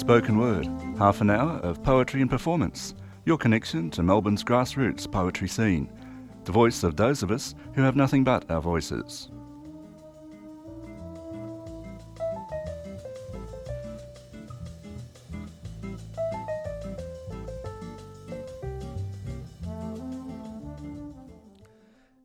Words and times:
Spoken 0.00 0.38
Word, 0.38 0.66
half 0.98 1.20
an 1.20 1.28
hour 1.28 1.58
of 1.58 1.82
poetry 1.82 2.22
and 2.22 2.30
performance, 2.30 2.94
your 3.26 3.36
connection 3.36 3.90
to 3.90 4.02
Melbourne's 4.02 4.42
grassroots 4.42 5.08
poetry 5.08 5.46
scene, 5.46 5.92
the 6.44 6.52
voice 6.52 6.82
of 6.82 6.96
those 6.96 7.22
of 7.22 7.30
us 7.30 7.54
who 7.74 7.82
have 7.82 7.96
nothing 7.96 8.24
but 8.24 8.50
our 8.50 8.62
voices. 8.62 9.28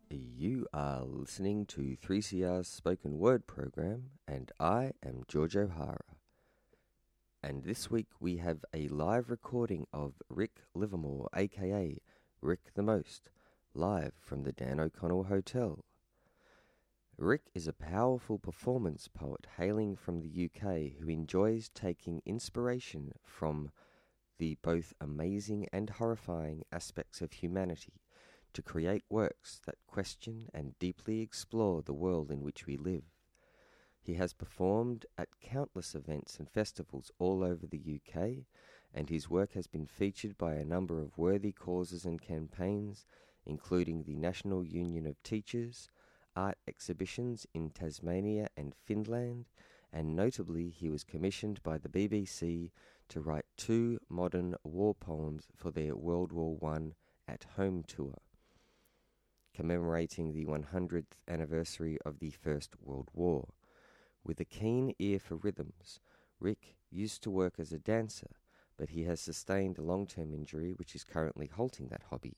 You 0.09 0.65
are 0.73 1.03
listening 1.03 1.65
to 1.65 1.97
3CR's 2.01 2.69
spoken 2.69 3.19
word 3.19 3.45
program, 3.47 4.11
and 4.27 4.49
I 4.61 4.93
am 5.05 5.23
George 5.27 5.57
O'Hara. 5.57 6.14
And 7.47 7.63
this 7.63 7.91
week 7.91 8.07
we 8.19 8.37
have 8.37 8.65
a 8.73 8.87
live 8.87 9.29
recording 9.29 9.85
of 9.93 10.13
Rick 10.29 10.63
Livermore, 10.73 11.29
aka 11.35 12.01
Rick 12.41 12.73
the 12.73 12.81
Most, 12.81 13.29
live 13.75 14.13
from 14.19 14.41
the 14.41 14.51
Dan 14.51 14.79
O'Connell 14.79 15.25
Hotel. 15.25 15.85
Rick 17.19 17.43
is 17.53 17.67
a 17.67 17.71
powerful 17.71 18.39
performance 18.39 19.07
poet 19.07 19.45
hailing 19.57 19.95
from 19.95 20.21
the 20.21 20.45
UK 20.45 20.99
who 20.99 21.07
enjoys 21.07 21.69
taking 21.69 22.23
inspiration 22.25 23.11
from 23.23 23.69
the 24.39 24.57
both 24.63 24.95
amazing 24.99 25.67
and 25.71 25.91
horrifying 25.91 26.63
aspects 26.71 27.21
of 27.21 27.31
humanity 27.31 28.01
to 28.53 28.63
create 28.63 29.03
works 29.07 29.61
that 29.67 29.77
question 29.85 30.49
and 30.51 30.79
deeply 30.79 31.21
explore 31.21 31.83
the 31.83 31.93
world 31.93 32.31
in 32.31 32.41
which 32.41 32.65
we 32.65 32.75
live. 32.75 33.14
He 34.05 34.13
has 34.13 34.33
performed 34.33 35.07
at 35.17 35.39
countless 35.41 35.95
events 35.95 36.37
and 36.37 36.47
festivals 36.47 37.11
all 37.17 37.43
over 37.43 37.65
the 37.65 37.81
UK, 37.99 38.45
and 38.93 39.09
his 39.09 39.31
work 39.31 39.53
has 39.53 39.65
been 39.65 39.87
featured 39.87 40.37
by 40.37 40.53
a 40.53 40.63
number 40.63 41.01
of 41.01 41.17
worthy 41.17 41.51
causes 41.51 42.05
and 42.05 42.21
campaigns, 42.21 43.07
including 43.47 44.03
the 44.03 44.15
National 44.15 44.63
Union 44.63 45.07
of 45.07 45.23
Teachers, 45.23 45.89
art 46.35 46.59
exhibitions 46.67 47.47
in 47.55 47.71
Tasmania 47.71 48.47
and 48.55 48.75
Finland, 48.75 49.45
and 49.91 50.15
notably, 50.15 50.69
he 50.69 50.87
was 50.87 51.03
commissioned 51.03 51.63
by 51.63 51.79
the 51.79 51.89
BBC 51.89 52.69
to 53.09 53.21
write 53.21 53.45
two 53.57 53.97
modern 54.07 54.53
war 54.63 54.93
poems 54.93 55.47
for 55.55 55.71
their 55.71 55.95
World 55.95 56.31
War 56.31 56.59
I 56.63 56.91
at 57.27 57.45
home 57.55 57.83
tour 57.87 58.19
commemorating 59.55 60.31
the 60.31 60.45
100th 60.45 61.15
anniversary 61.27 61.97
of 62.05 62.19
the 62.19 62.29
First 62.29 62.75
World 62.79 63.09
War. 63.11 63.47
With 64.25 64.39
a 64.39 64.45
keen 64.45 64.95
ear 64.97 65.19
for 65.19 65.35
rhythms, 65.35 65.99
Rick 66.39 66.77
used 66.89 67.21
to 67.23 67.29
work 67.29 67.59
as 67.59 67.71
a 67.71 67.79
dancer, 67.79 68.31
but 68.75 68.89
he 68.89 69.03
has 69.03 69.21
sustained 69.21 69.77
a 69.77 69.83
long 69.83 70.07
term 70.07 70.33
injury 70.33 70.73
which 70.73 70.95
is 70.95 71.03
currently 71.03 71.47
halting 71.47 71.89
that 71.89 72.03
hobby. 72.09 72.37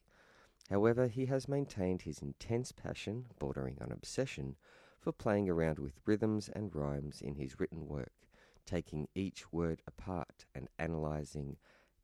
However, 0.70 1.08
he 1.08 1.28
has 1.28 1.48
maintained 1.48 2.02
his 2.02 2.22
intense 2.22 2.74
passion, 2.74 3.28
bordering 3.40 3.78
on 3.82 3.92
obsession, 3.92 4.58
for 5.00 5.14
playing 5.14 5.50
around 5.50 5.80
with 5.80 6.02
rhythms 6.06 6.50
and 6.50 6.76
rhymes 6.76 7.22
in 7.22 7.36
his 7.36 7.60
written 7.60 7.88
work, 7.88 8.28
taking 8.66 9.08
each 9.16 9.54
word 9.54 9.82
apart 9.88 10.46
and 10.54 10.68
analyzing 10.78 11.56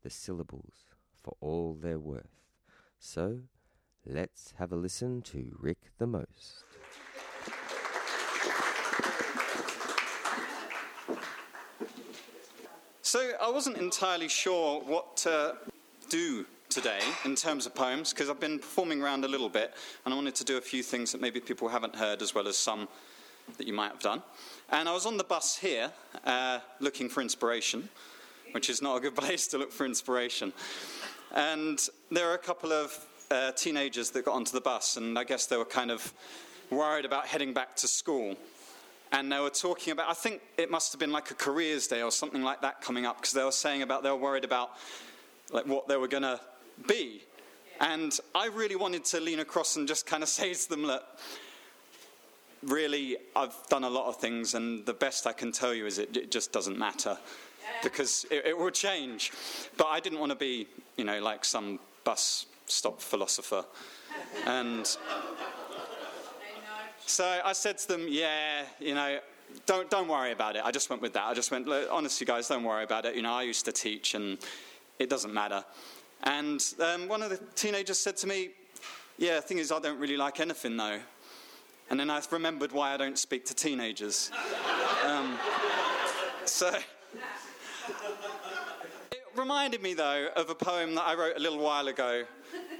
the 0.02 0.10
syllables 0.10 0.86
for 1.22 1.36
all 1.40 1.74
their 1.74 1.98
worth. 1.98 2.40
So, 2.98 3.42
Let's 4.06 4.52
have 4.58 4.70
a 4.70 4.76
listen 4.76 5.22
to 5.22 5.56
Rick 5.58 5.78
the 5.96 6.06
Most. 6.06 6.64
So 13.14 13.30
I 13.40 13.48
wasn't 13.48 13.76
entirely 13.76 14.26
sure 14.26 14.80
what 14.80 15.16
to 15.18 15.54
do 16.08 16.44
today 16.68 16.98
in 17.24 17.36
terms 17.36 17.64
of 17.64 17.72
poems 17.72 18.12
because 18.12 18.28
I've 18.28 18.40
been 18.40 18.58
performing 18.58 19.00
around 19.00 19.24
a 19.24 19.28
little 19.28 19.48
bit 19.48 19.72
and 20.04 20.12
I 20.12 20.16
wanted 20.16 20.34
to 20.34 20.44
do 20.44 20.56
a 20.56 20.60
few 20.60 20.82
things 20.82 21.12
that 21.12 21.20
maybe 21.20 21.38
people 21.38 21.68
haven't 21.68 21.94
heard 21.94 22.22
as 22.22 22.34
well 22.34 22.48
as 22.48 22.56
some 22.56 22.88
that 23.56 23.68
you 23.68 23.72
might 23.72 23.92
have 23.92 24.00
done. 24.00 24.20
And 24.70 24.88
I 24.88 24.92
was 24.92 25.06
on 25.06 25.16
the 25.16 25.22
bus 25.22 25.56
here 25.56 25.92
uh, 26.24 26.58
looking 26.80 27.08
for 27.08 27.20
inspiration, 27.20 27.88
which 28.50 28.68
is 28.68 28.82
not 28.82 28.96
a 28.96 29.00
good 29.00 29.14
place 29.24 29.46
to 29.46 29.58
look 29.58 29.70
for 29.70 29.86
inspiration. 29.86 30.52
And 31.36 31.78
there 32.10 32.28
are 32.28 32.34
a 32.34 32.38
couple 32.38 32.72
of 32.72 32.98
uh, 33.30 33.52
teenagers 33.52 34.10
that 34.10 34.24
got 34.24 34.34
onto 34.34 34.50
the 34.50 34.60
bus, 34.60 34.96
and 34.96 35.16
I 35.16 35.22
guess 35.22 35.46
they 35.46 35.56
were 35.56 35.64
kind 35.64 35.92
of 35.92 36.12
worried 36.68 37.04
about 37.04 37.28
heading 37.28 37.54
back 37.54 37.76
to 37.76 37.86
school. 37.86 38.34
And 39.14 39.30
they 39.30 39.38
were 39.38 39.48
talking 39.48 39.92
about, 39.92 40.10
I 40.10 40.12
think 40.12 40.42
it 40.58 40.72
must 40.72 40.92
have 40.92 40.98
been 40.98 41.12
like 41.12 41.30
a 41.30 41.34
careers 41.34 41.86
day 41.86 42.02
or 42.02 42.10
something 42.10 42.42
like 42.42 42.60
that 42.62 42.80
coming 42.80 43.06
up, 43.06 43.18
because 43.18 43.32
they 43.32 43.44
were 43.44 43.52
saying 43.52 43.82
about, 43.82 44.02
they 44.02 44.10
were 44.10 44.16
worried 44.16 44.44
about 44.44 44.72
like 45.52 45.66
what 45.66 45.86
they 45.86 45.96
were 45.96 46.08
going 46.08 46.24
to 46.24 46.40
be. 46.88 47.22
And 47.80 48.18
I 48.34 48.48
really 48.48 48.74
wanted 48.74 49.04
to 49.06 49.20
lean 49.20 49.38
across 49.38 49.76
and 49.76 49.86
just 49.86 50.04
kind 50.04 50.24
of 50.24 50.28
say 50.40 50.52
to 50.52 50.68
them, 50.68 50.84
look, 50.84 51.04
really, 52.64 53.16
I've 53.36 53.56
done 53.68 53.84
a 53.84 53.88
lot 53.88 54.08
of 54.08 54.16
things, 54.16 54.54
and 54.54 54.84
the 54.84 54.94
best 54.94 55.28
I 55.28 55.32
can 55.32 55.52
tell 55.52 55.72
you 55.72 55.86
is 55.86 55.98
it, 55.98 56.16
it 56.16 56.32
just 56.32 56.50
doesn't 56.50 56.76
matter 56.76 57.16
because 57.84 58.26
it, 58.32 58.46
it 58.46 58.58
will 58.58 58.70
change. 58.70 59.30
But 59.76 59.86
I 59.86 60.00
didn't 60.00 60.18
want 60.18 60.30
to 60.30 60.36
be, 60.36 60.66
you 60.96 61.04
know, 61.04 61.20
like 61.20 61.44
some 61.44 61.78
bus 62.02 62.46
stop 62.66 63.00
philosopher. 63.00 63.64
And 64.46 64.96
so 67.06 67.40
I 67.44 67.52
said 67.52 67.78
to 67.78 67.88
them, 67.88 68.06
yeah, 68.08 68.64
you 68.80 68.94
know, 68.94 69.18
don't, 69.66 69.90
don't 69.90 70.08
worry 70.08 70.32
about 70.32 70.56
it. 70.56 70.62
I 70.64 70.70
just 70.70 70.90
went 70.90 71.02
with 71.02 71.12
that. 71.12 71.24
I 71.24 71.34
just 71.34 71.50
went, 71.50 71.68
honestly, 71.90 72.26
guys, 72.26 72.48
don't 72.48 72.64
worry 72.64 72.84
about 72.84 73.04
it. 73.04 73.14
You 73.14 73.22
know, 73.22 73.32
I 73.32 73.42
used 73.42 73.64
to 73.66 73.72
teach 73.72 74.14
and 74.14 74.38
it 74.98 75.08
doesn't 75.10 75.32
matter. 75.32 75.64
And 76.24 76.64
um, 76.80 77.08
one 77.08 77.22
of 77.22 77.30
the 77.30 77.38
teenagers 77.54 77.98
said 77.98 78.16
to 78.18 78.26
me, 78.26 78.50
yeah, 79.18 79.36
the 79.36 79.42
thing 79.42 79.58
is, 79.58 79.70
I 79.70 79.78
don't 79.78 79.98
really 79.98 80.16
like 80.16 80.40
anything 80.40 80.76
though. 80.76 80.98
And 81.90 82.00
then 82.00 82.10
I 82.10 82.20
remembered 82.30 82.72
why 82.72 82.94
I 82.94 82.96
don't 82.96 83.18
speak 83.18 83.44
to 83.46 83.54
teenagers. 83.54 84.30
Um, 85.04 85.38
so 86.46 86.74
it 89.12 89.20
reminded 89.36 89.82
me, 89.82 89.92
though, 89.92 90.28
of 90.34 90.48
a 90.48 90.54
poem 90.54 90.94
that 90.94 91.02
I 91.02 91.14
wrote 91.14 91.36
a 91.36 91.40
little 91.40 91.58
while 91.58 91.88
ago 91.88 92.24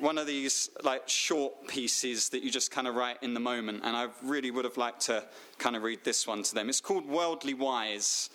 one 0.01 0.19
of 0.19 0.27
these 0.27 0.71
like 0.83 1.09
short 1.09 1.67
pieces 1.69 2.29
that 2.31 2.43
you 2.43 2.51
just 2.51 2.71
kind 2.71 2.87
of 2.87 2.95
write 2.95 3.23
in 3.23 3.35
the 3.35 3.41
moment, 3.41 3.83
and 3.85 3.97
I 3.97 4.09
really 4.23 4.51
would 4.51 4.65
have 4.65 4.77
liked 4.77 5.03
to 5.03 5.25
kind 5.59 5.77
of 5.77 5.83
read 5.83 6.05
this 6.05 6.27
one 6.27 6.43
to 6.43 6.55
them. 6.55 6.69
It's 6.69 6.81
called 6.81 7.07
Worldly 7.09 7.55
Wise, 7.55 8.31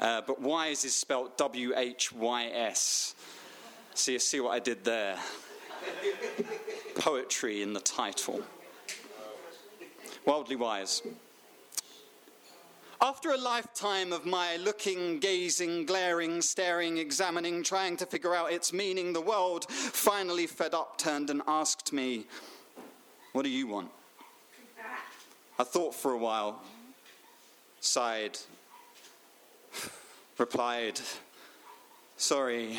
uh, 0.00 0.22
but 0.26 0.40
wise 0.40 0.84
is 0.84 0.94
spelt 0.94 1.38
W 1.38 1.72
H 1.76 2.12
Y 2.12 2.50
S. 2.52 3.14
So 3.94 4.12
you 4.12 4.18
see 4.18 4.40
what 4.40 4.50
I 4.50 4.58
did 4.58 4.84
there? 4.84 5.18
Poetry 6.96 7.62
in 7.62 7.72
the 7.72 7.80
title. 7.80 8.42
Worldly 10.24 10.56
Wise. 10.56 11.02
After 13.04 13.32
a 13.32 13.36
lifetime 13.36 14.14
of 14.14 14.24
my 14.24 14.56
looking, 14.56 15.18
gazing, 15.18 15.84
glaring, 15.84 16.40
staring, 16.40 16.96
examining, 16.96 17.62
trying 17.62 17.98
to 17.98 18.06
figure 18.06 18.34
out 18.34 18.50
its 18.50 18.72
meaning, 18.72 19.12
the 19.12 19.20
world 19.20 19.70
finally 19.70 20.46
fed 20.46 20.72
up, 20.72 20.96
turned 20.96 21.28
and 21.28 21.42
asked 21.46 21.92
me, 21.92 22.24
What 23.32 23.42
do 23.42 23.50
you 23.50 23.66
want? 23.66 23.90
I 25.58 25.64
thought 25.64 25.94
for 25.94 26.12
a 26.12 26.16
while, 26.16 26.62
sighed, 27.78 28.38
replied, 30.38 30.98
Sorry, 32.16 32.78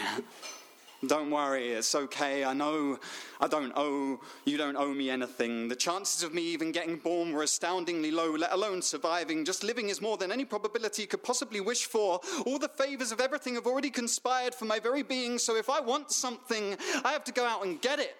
don't 1.07 1.29
worry, 1.31 1.69
it's 1.69 1.93
okay. 1.95 2.43
I 2.43 2.53
know 2.53 2.99
I 3.39 3.47
don't 3.47 3.73
owe, 3.75 4.19
you 4.45 4.57
don't 4.57 4.75
owe 4.75 4.93
me 4.93 5.09
anything. 5.09 5.67
The 5.67 5.75
chances 5.75 6.23
of 6.23 6.33
me 6.33 6.41
even 6.41 6.71
getting 6.71 6.97
born 6.97 7.33
were 7.33 7.43
astoundingly 7.43 8.11
low, 8.11 8.31
let 8.31 8.51
alone 8.51 8.81
surviving. 8.81 9.45
Just 9.45 9.63
living 9.63 9.89
is 9.89 10.01
more 10.01 10.17
than 10.17 10.31
any 10.31 10.45
probability 10.45 11.05
could 11.05 11.23
possibly 11.23 11.59
wish 11.59 11.85
for. 11.85 12.19
All 12.45 12.59
the 12.59 12.69
favors 12.69 13.11
of 13.11 13.19
everything 13.19 13.55
have 13.55 13.67
already 13.67 13.89
conspired 13.89 14.55
for 14.55 14.65
my 14.65 14.79
very 14.79 15.03
being, 15.03 15.37
so 15.37 15.55
if 15.55 15.69
I 15.69 15.79
want 15.79 16.11
something, 16.11 16.77
I 17.03 17.11
have 17.11 17.23
to 17.25 17.31
go 17.31 17.45
out 17.45 17.65
and 17.65 17.81
get 17.81 17.99
it. 17.99 18.15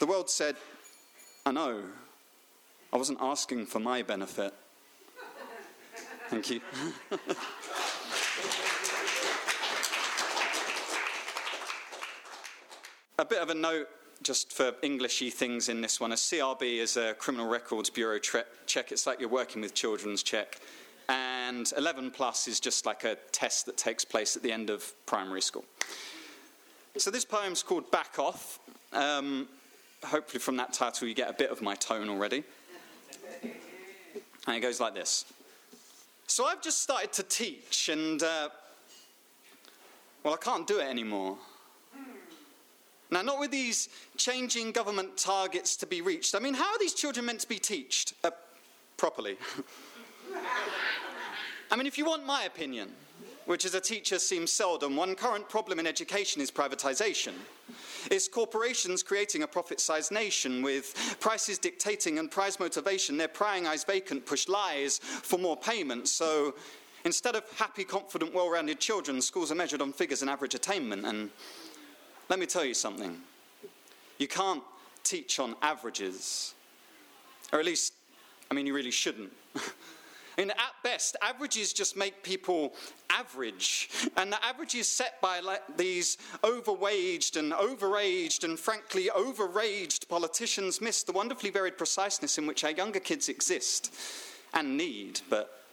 The 0.00 0.06
world 0.06 0.28
said, 0.28 0.56
I 1.46 1.52
know. 1.52 1.82
I 2.92 2.96
wasn't 2.96 3.18
asking 3.20 3.66
for 3.66 3.80
my 3.80 4.02
benefit. 4.02 4.54
Thank 6.28 6.50
you. 6.50 6.60
A 13.16 13.24
bit 13.24 13.40
of 13.40 13.48
a 13.48 13.54
note 13.54 13.88
just 14.24 14.52
for 14.52 14.74
Englishy 14.82 15.30
things 15.30 15.68
in 15.68 15.80
this 15.80 16.00
one. 16.00 16.10
A 16.10 16.16
CRB 16.16 16.78
is 16.78 16.96
a 16.96 17.14
Criminal 17.14 17.46
Records 17.46 17.88
Bureau 17.88 18.18
tre- 18.18 18.42
check. 18.66 18.90
It's 18.90 19.06
like 19.06 19.20
you're 19.20 19.28
working 19.28 19.62
with 19.62 19.72
children's 19.72 20.24
check. 20.24 20.58
And 21.08 21.72
11 21.76 22.10
plus 22.10 22.48
is 22.48 22.58
just 22.58 22.86
like 22.86 23.04
a 23.04 23.16
test 23.30 23.66
that 23.66 23.76
takes 23.76 24.04
place 24.04 24.34
at 24.34 24.42
the 24.42 24.50
end 24.50 24.68
of 24.68 24.92
primary 25.06 25.42
school. 25.42 25.64
So 26.96 27.12
this 27.12 27.24
poem's 27.24 27.62
called 27.62 27.88
Back 27.92 28.18
Off. 28.18 28.58
Um, 28.92 29.46
hopefully, 30.04 30.40
from 30.40 30.56
that 30.56 30.72
title, 30.72 31.06
you 31.06 31.14
get 31.14 31.30
a 31.30 31.34
bit 31.34 31.50
of 31.50 31.62
my 31.62 31.76
tone 31.76 32.08
already. 32.08 32.42
And 34.46 34.56
it 34.56 34.60
goes 34.60 34.80
like 34.80 34.94
this 34.94 35.24
So 36.26 36.46
I've 36.46 36.62
just 36.62 36.82
started 36.82 37.12
to 37.12 37.22
teach, 37.22 37.88
and 37.90 38.20
uh, 38.24 38.48
well, 40.24 40.34
I 40.34 40.36
can't 40.36 40.66
do 40.66 40.80
it 40.80 40.88
anymore. 40.88 41.38
Now, 43.14 43.22
not 43.22 43.38
with 43.38 43.52
these 43.52 43.88
changing 44.16 44.72
government 44.72 45.16
targets 45.16 45.76
to 45.76 45.86
be 45.86 46.00
reached. 46.00 46.34
I 46.34 46.40
mean, 46.40 46.52
how 46.52 46.72
are 46.72 46.78
these 46.80 46.94
children 46.94 47.26
meant 47.26 47.38
to 47.40 47.48
be 47.48 47.60
taught 47.60 48.12
uh, 48.24 48.30
properly? 48.96 49.36
I 51.70 51.76
mean, 51.76 51.86
if 51.86 51.96
you 51.96 52.06
want 52.06 52.26
my 52.26 52.42
opinion, 52.42 52.90
which 53.46 53.64
as 53.64 53.76
a 53.76 53.80
teacher 53.80 54.18
seems 54.18 54.50
seldom, 54.50 54.96
one 54.96 55.14
current 55.14 55.48
problem 55.48 55.78
in 55.78 55.86
education 55.86 56.42
is 56.42 56.50
privatization. 56.50 57.34
It's 58.10 58.26
corporations 58.26 59.04
creating 59.04 59.44
a 59.44 59.46
profit 59.46 59.78
sized 59.78 60.10
nation 60.10 60.60
with 60.60 61.16
prices 61.20 61.56
dictating 61.56 62.18
and 62.18 62.28
prize 62.28 62.58
motivation. 62.58 63.16
Their 63.16 63.28
prying 63.28 63.64
eyes 63.64 63.84
vacant 63.84 64.26
push 64.26 64.48
lies 64.48 64.98
for 64.98 65.38
more 65.38 65.56
payment. 65.56 66.08
So 66.08 66.56
instead 67.04 67.36
of 67.36 67.44
happy, 67.58 67.84
confident, 67.84 68.34
well 68.34 68.50
rounded 68.50 68.80
children, 68.80 69.22
schools 69.22 69.52
are 69.52 69.56
measured 69.56 69.82
on 69.82 69.92
figures 69.92 70.22
and 70.22 70.28
average 70.28 70.56
attainment. 70.56 71.06
And 71.06 71.30
let 72.28 72.38
me 72.38 72.46
tell 72.46 72.64
you 72.64 72.74
something 72.74 73.20
you 74.18 74.28
can't 74.28 74.62
teach 75.02 75.38
on 75.38 75.56
averages. 75.60 76.54
Or 77.52 77.58
at 77.58 77.64
least, 77.64 77.92
I 78.50 78.54
mean, 78.54 78.66
you 78.66 78.74
really 78.74 78.90
shouldn't. 78.90 79.32
And 80.36 80.50
at 80.50 80.74
best, 80.82 81.16
averages 81.22 81.72
just 81.72 81.96
make 81.96 82.22
people 82.22 82.74
average. 83.10 83.88
And 84.16 84.32
the 84.32 84.44
average 84.44 84.74
is 84.74 84.88
set 84.88 85.20
by 85.20 85.40
like 85.40 85.62
these 85.76 86.18
overwaged 86.42 87.38
and 87.38 87.52
overaged 87.52 88.44
and 88.44 88.58
frankly 88.58 89.10
overraged 89.14 90.08
politicians 90.08 90.80
miss 90.80 91.02
the 91.02 91.12
wonderfully 91.12 91.50
varied 91.50 91.78
preciseness 91.78 92.38
in 92.38 92.46
which 92.46 92.64
our 92.64 92.72
younger 92.72 93.00
kids 93.00 93.28
exist 93.28 93.94
and 94.52 94.76
need. 94.76 95.20
But 95.30 95.63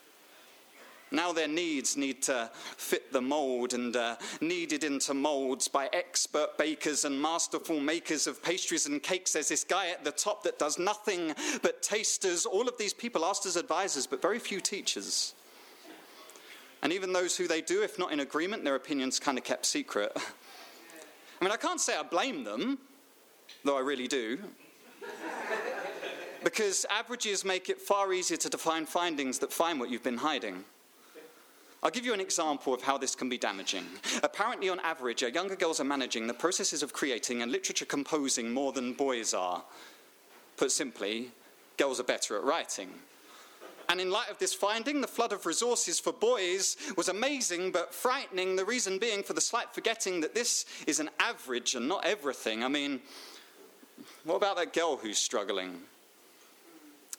now 1.12 1.34
their 1.34 1.48
needs 1.48 1.98
need 1.98 2.22
to 2.24 2.50
fit 2.54 3.12
the 3.12 3.22
mold 3.22 3.74
and 3.74 3.96
uh, 3.96 4.16
kneaded 4.40 4.86
into 4.86 5.14
molds 5.14 5.68
by 5.68 5.90
expert 5.92 6.58
bakers 6.58 7.04
and 7.04 7.22
masterful 7.22 7.82
makers 7.82 8.28
of 8.28 8.42
pastries 8.42 8.86
and 8.86 9.04
cakes. 9.04 9.34
There's 9.34 9.50
this 9.50 9.66
guy 9.66 9.90
at 9.90 10.06
the 10.06 10.12
top 10.12 10.44
that 10.44 10.58
does 10.58 10.80
nothing 10.80 11.34
but 11.62 11.82
tasters. 11.82 12.46
All 12.46 12.68
of 12.68 12.78
these 12.78 12.94
people 12.94 13.26
asked 13.26 13.46
as 13.46 13.58
advisors, 13.58 14.08
but 14.08 14.22
very 14.22 14.40
few 14.40 14.62
teachers. 14.62 15.34
And 16.82 16.94
even 16.94 17.12
those 17.12 17.36
who 17.36 17.48
they 17.48 17.62
do, 17.62 17.84
if 17.84 18.00
not 18.00 18.12
in 18.12 18.22
agreement, 18.22 18.64
their 18.64 18.76
opinions 18.76 19.20
kind 19.20 19.38
of 19.38 19.44
kept 19.44 19.66
secret. 19.66 20.12
I 21.42 21.44
mean, 21.44 21.52
I 21.52 21.58
can't 21.58 21.82
say 21.82 21.96
I 21.98 22.04
blame 22.04 22.44
them, 22.44 22.80
though 23.66 23.78
I 23.78 23.82
really 23.82 24.08
do. 24.08 24.40
because 26.44 26.86
averages 26.90 27.44
make 27.44 27.70
it 27.70 27.82
far 27.82 28.14
easier 28.14 28.38
to 28.38 28.50
define 28.50 28.86
findings 28.86 29.40
that 29.40 29.52
find 29.52 29.80
what 29.80 29.90
you've 29.90 30.04
been 30.04 30.18
hiding. 30.18 30.64
I'll 31.84 31.90
give 31.90 32.06
you 32.06 32.14
an 32.14 32.20
example 32.20 32.76
of 32.76 32.84
how 32.84 33.00
this 33.00 33.16
can 33.16 33.28
be 33.28 33.40
damaging. 33.40 33.86
Apparently, 34.22 34.70
on 34.70 34.80
average, 34.82 35.24
younger 35.24 35.56
girls 35.56 35.80
are 35.80 35.86
managing 35.86 36.28
the 36.28 36.34
processes 36.34 36.84
of 36.84 36.94
creating 36.94 37.42
and 37.42 37.52
literature 37.52 37.86
composing 37.86 38.52
more 38.52 38.72
than 38.72 38.94
boys 38.94 39.34
are. 39.34 39.64
Put 40.58 40.72
simply, 40.72 41.32
girls 41.78 42.00
are 42.00 42.04
better 42.04 42.38
at 42.38 42.44
writing. 42.44 42.90
And 43.90 44.00
in 44.00 44.12
light 44.12 44.30
of 44.30 44.38
this 44.38 44.54
finding, 44.54 45.02
the 45.02 45.08
flood 45.08 45.34
of 45.34 45.48
resources 45.48 46.00
for 46.00 46.14
boys 46.14 46.78
was 46.96 47.10
amazing 47.10 47.72
but 47.72 47.94
frightening, 47.94 48.56
the 48.56 48.64
reason 48.64 49.00
being 49.00 49.24
for 49.24 49.34
the 49.34 49.42
slight 49.42 49.74
forgetting 49.74 50.22
that 50.22 50.36
this 50.36 50.66
is 50.86 51.00
an 51.00 51.10
average 51.20 51.74
and 51.74 51.88
not 51.88 52.06
everything. 52.06 52.64
I 52.64 52.68
mean, 52.68 53.02
what 54.24 54.36
about 54.36 54.56
that 54.58 54.72
girl 54.72 54.98
who's 54.98 55.18
struggling? 55.18 55.82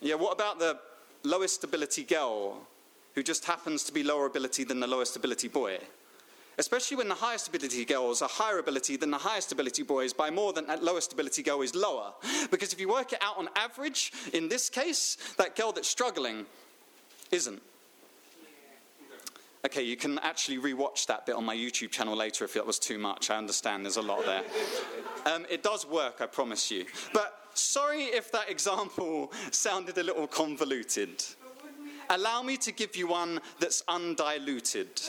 Yeah, 0.00 0.14
what 0.14 0.32
about 0.32 0.60
the 0.60 0.78
lowest 1.24 1.64
ability 1.64 2.04
girl 2.04 2.66
who 3.14 3.22
just 3.22 3.44
happens 3.44 3.84
to 3.84 3.92
be 3.92 4.02
lower 4.02 4.26
ability 4.26 4.64
than 4.64 4.80
the 4.80 4.86
lowest 4.86 5.16
ability 5.16 5.48
boy. 5.48 5.78
Especially 6.58 6.96
when 6.96 7.08
the 7.08 7.14
highest 7.14 7.48
ability 7.48 7.84
girls 7.84 8.20
are 8.20 8.28
higher 8.28 8.58
ability 8.58 8.96
than 8.96 9.10
the 9.10 9.18
highest 9.18 9.52
ability 9.52 9.82
boys 9.82 10.12
by 10.12 10.30
more 10.30 10.52
than 10.52 10.66
that 10.66 10.82
lowest 10.82 11.12
ability 11.12 11.42
girl 11.42 11.62
is 11.62 11.74
lower. 11.74 12.12
Because 12.50 12.72
if 12.72 12.80
you 12.80 12.88
work 12.88 13.12
it 13.12 13.18
out 13.22 13.38
on 13.38 13.48
average, 13.56 14.12
in 14.34 14.48
this 14.48 14.68
case, 14.68 15.16
that 15.38 15.56
girl 15.56 15.72
that's 15.72 15.88
struggling 15.88 16.44
isn't. 17.30 17.62
Okay, 19.64 19.82
you 19.82 19.96
can 19.96 20.18
actually 20.18 20.58
rewatch 20.58 21.06
that 21.06 21.24
bit 21.24 21.36
on 21.36 21.44
my 21.44 21.54
YouTube 21.56 21.90
channel 21.90 22.16
later 22.16 22.44
if 22.44 22.54
that 22.54 22.66
was 22.66 22.78
too 22.78 22.98
much. 22.98 23.30
I 23.30 23.36
understand 23.38 23.84
there's 23.84 23.96
a 23.96 24.02
lot 24.02 24.24
there. 24.26 24.42
Um, 25.24 25.46
it 25.48 25.62
does 25.62 25.86
work, 25.86 26.16
I 26.20 26.26
promise 26.26 26.70
you. 26.70 26.84
But 27.14 27.32
sorry 27.54 28.04
if 28.04 28.32
that 28.32 28.50
example 28.50 29.32
sounded 29.52 29.96
a 29.98 30.02
little 30.02 30.26
convoluted. 30.26 31.24
Allow 32.12 32.42
me 32.42 32.58
to 32.58 32.72
give 32.72 32.94
you 32.94 33.06
one 33.06 33.40
that's 33.58 33.82
undiluted. 33.88 35.00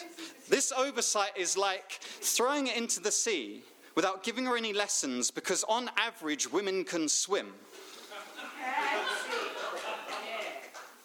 This 0.47 0.71
oversight 0.71 1.31
is 1.35 1.57
like 1.57 1.99
throwing 2.01 2.67
it 2.67 2.77
into 2.77 3.01
the 3.01 3.11
sea 3.11 3.61
without 3.93 4.23
giving 4.23 4.45
her 4.45 4.55
any 4.55 4.71
lessons 4.71 5.29
because, 5.29 5.65
on 5.65 5.89
average, 5.97 6.49
women 6.49 6.85
can 6.85 7.09
swim. 7.09 7.47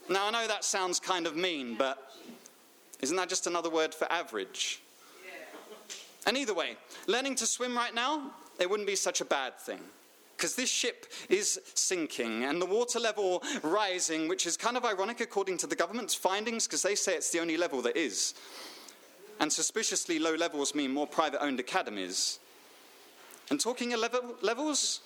Now, 0.09 0.29
I 0.29 0.31
know 0.31 0.47
that 0.47 0.63
sounds 0.63 1.01
kind 1.01 1.27
of 1.27 1.35
mean, 1.35 1.75
but 1.75 2.13
isn't 3.01 3.17
that 3.17 3.29
just 3.29 3.49
another 3.49 3.69
word 3.69 3.93
for 3.93 4.11
average? 4.11 4.81
And 6.29 6.37
either 6.37 6.55
way, 6.55 6.77
learning 7.09 7.35
to 7.37 7.47
swim 7.47 7.77
right 7.77 7.95
now, 7.95 8.31
it 8.61 8.71
wouldn't 8.71 8.87
be 8.87 8.95
such 8.95 9.21
a 9.21 9.25
bad 9.25 9.59
thing 9.59 9.81
because 10.39 10.55
this 10.55 10.71
ship 10.71 11.07
is 11.29 11.61
sinking 11.75 12.45
and 12.45 12.63
the 12.63 12.67
water 12.67 13.01
level 13.01 13.43
rising, 13.65 14.29
which 14.29 14.47
is 14.47 14.57
kind 14.57 14.77
of 14.77 14.85
ironic 14.85 15.21
according 15.21 15.59
to 15.59 15.67
the 15.67 15.75
government's 15.75 16.15
findings, 16.15 16.69
because 16.69 16.81
they 16.81 16.95
say 16.95 17.17
it's 17.17 17.31
the 17.31 17.41
only 17.41 17.57
level 17.57 17.83
that 17.83 17.97
is. 17.97 18.35
And 19.41 19.53
suspiciously 19.53 20.21
low 20.21 20.37
levels 20.37 20.77
mean 20.77 20.93
more 20.93 21.09
private 21.09 21.43
owned 21.43 21.59
academies. 21.59 22.39
And 23.51 23.61
talking 23.61 23.93
of 23.93 23.99
level, 24.01 24.37
levels, 24.41 25.01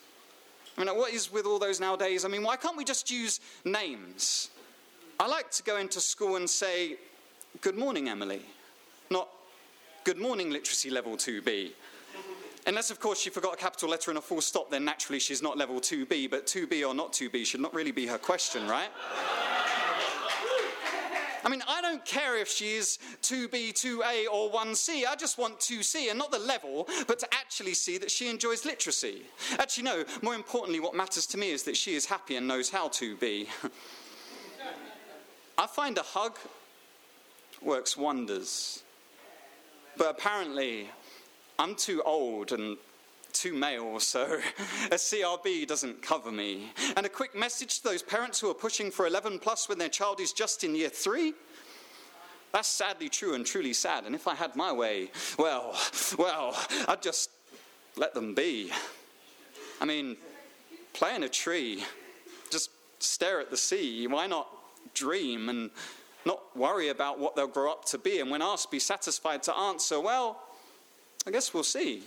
I 0.76 0.84
mean, 0.84 0.94
what 0.96 1.12
is 1.12 1.32
with 1.32 1.46
all 1.46 1.58
those 1.58 1.80
nowadays? 1.80 2.26
I 2.26 2.28
mean, 2.28 2.42
why 2.42 2.56
can't 2.56 2.76
we 2.76 2.84
just 2.84 3.10
use 3.10 3.40
names? 3.64 4.50
I 5.18 5.26
like 5.26 5.50
to 5.52 5.62
go 5.62 5.78
into 5.78 6.00
school 6.00 6.36
and 6.36 6.48
say, 6.48 6.96
Good 7.60 7.76
morning, 7.76 8.08
Emily, 8.08 8.42
not 9.10 9.28
Good 10.04 10.18
morning, 10.18 10.50
literacy 10.50 10.90
level 10.90 11.16
2B. 11.16 11.70
Unless, 12.66 12.90
of 12.90 13.00
course, 13.00 13.20
she 13.20 13.30
forgot 13.30 13.54
a 13.54 13.56
capital 13.56 13.88
letter 13.88 14.10
and 14.10 14.18
a 14.18 14.22
full 14.22 14.40
stop, 14.40 14.70
then 14.70 14.84
naturally 14.84 15.18
she's 15.18 15.42
not 15.42 15.58
level 15.58 15.80
2B, 15.80 16.30
but 16.30 16.46
2B 16.46 16.86
or 16.86 16.94
not 16.94 17.12
2B 17.12 17.44
should 17.44 17.60
not 17.60 17.74
really 17.74 17.90
be 17.90 18.06
her 18.06 18.18
question, 18.18 18.68
right? 18.68 18.88
I 21.44 21.48
mean, 21.48 21.62
I 21.66 21.82
don't 21.82 22.04
care 22.04 22.38
if 22.38 22.48
she 22.48 22.74
is 22.74 22.98
2B, 23.22 23.72
2A, 23.72 24.32
or 24.32 24.48
1C. 24.52 25.04
I 25.08 25.16
just 25.16 25.38
want 25.38 25.58
2C, 25.58 26.08
and 26.08 26.16
not 26.16 26.30
the 26.30 26.38
level, 26.38 26.86
but 27.08 27.18
to 27.18 27.26
actually 27.34 27.74
see 27.74 27.98
that 27.98 28.12
she 28.12 28.28
enjoys 28.28 28.64
literacy. 28.64 29.22
Actually, 29.58 29.82
no, 29.82 30.04
more 30.22 30.36
importantly, 30.36 30.78
what 30.78 30.94
matters 30.94 31.26
to 31.26 31.38
me 31.38 31.50
is 31.50 31.64
that 31.64 31.76
she 31.76 31.94
is 31.94 32.06
happy 32.06 32.36
and 32.36 32.46
knows 32.46 32.70
how 32.70 32.86
to 32.88 33.16
be. 33.16 33.48
I 35.58 35.66
find 35.66 35.98
a 35.98 36.02
hug 36.02 36.38
works 37.60 37.96
wonders. 37.96 38.84
But 39.96 40.10
apparently, 40.10 40.88
I'm 41.62 41.76
too 41.76 42.02
old 42.04 42.50
and 42.50 42.76
too 43.32 43.52
male, 43.54 44.00
so 44.00 44.40
a 44.90 44.96
CRB 44.96 45.64
doesn't 45.64 46.02
cover 46.02 46.32
me. 46.32 46.72
And 46.96 47.06
a 47.06 47.08
quick 47.08 47.36
message 47.36 47.78
to 47.78 47.84
those 47.84 48.02
parents 48.02 48.40
who 48.40 48.50
are 48.50 48.54
pushing 48.54 48.90
for 48.90 49.06
11 49.06 49.38
plus 49.38 49.68
when 49.68 49.78
their 49.78 49.88
child 49.88 50.18
is 50.18 50.32
just 50.32 50.64
in 50.64 50.74
year 50.74 50.88
three. 50.88 51.34
That's 52.52 52.66
sadly 52.66 53.08
true 53.08 53.34
and 53.34 53.46
truly 53.46 53.74
sad. 53.74 54.06
And 54.06 54.14
if 54.16 54.26
I 54.26 54.34
had 54.34 54.56
my 54.56 54.72
way, 54.72 55.12
well, 55.38 55.78
well, 56.18 56.60
I'd 56.88 57.00
just 57.00 57.30
let 57.96 58.12
them 58.12 58.34
be. 58.34 58.72
I 59.80 59.84
mean, 59.84 60.16
play 60.94 61.14
in 61.14 61.22
a 61.22 61.28
tree, 61.28 61.84
just 62.50 62.70
stare 62.98 63.40
at 63.40 63.52
the 63.52 63.56
sea. 63.56 64.08
Why 64.08 64.26
not 64.26 64.48
dream 64.94 65.48
and 65.48 65.70
not 66.26 66.40
worry 66.56 66.88
about 66.88 67.20
what 67.20 67.36
they'll 67.36 67.46
grow 67.46 67.70
up 67.70 67.84
to 67.84 67.98
be? 67.98 68.18
And 68.18 68.32
when 68.32 68.42
asked, 68.42 68.72
be 68.72 68.80
satisfied 68.80 69.44
to 69.44 69.56
answer, 69.56 70.00
well, 70.00 70.42
I 71.26 71.30
guess 71.30 71.54
we'll 71.54 71.62
see. 71.62 72.02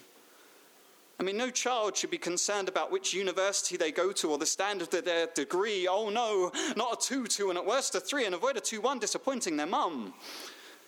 I 1.19 1.23
mean, 1.23 1.37
no 1.37 1.49
child 1.49 1.95
should 1.95 2.11
be 2.11 2.17
concerned 2.17 2.67
about 2.67 2.91
which 2.91 3.13
university 3.13 3.77
they 3.77 3.91
go 3.91 4.11
to 4.11 4.31
or 4.31 4.37
the 4.37 4.45
standard 4.45 4.93
of 4.93 5.05
their 5.05 5.27
degree. 5.27 5.87
Oh 5.87 6.09
no, 6.09 6.51
not 6.75 6.93
a 6.93 7.07
2 7.07 7.27
2 7.27 7.49
and 7.49 7.57
at 7.57 7.65
worst 7.65 7.95
a 7.95 8.01
3 8.01 8.25
and 8.25 8.35
avoid 8.35 8.57
a 8.57 8.59
2 8.59 8.81
1 8.81 8.99
disappointing 8.99 9.55
their 9.55 9.65
mum. 9.65 10.13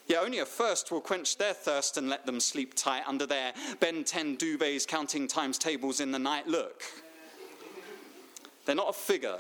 Yeah, 0.08 0.20
only 0.20 0.40
a 0.40 0.46
first 0.46 0.92
will 0.92 1.02
quench 1.02 1.38
their 1.38 1.54
thirst 1.54 1.98
and 1.98 2.10
let 2.10 2.26
them 2.26 2.40
sleep 2.40 2.74
tight 2.76 3.04
under 3.08 3.26
their 3.26 3.54
Ben 3.80 4.04
10 4.04 4.38
duvets 4.38 4.88
counting 4.88 5.28
times 5.28 5.58
tables 5.58 6.00
in 6.00 6.12
the 6.12 6.20
night. 6.20 6.48
Look, 6.48 6.84
they're 8.66 8.76
not 8.76 8.90
a 8.90 8.94
figure, 8.94 9.40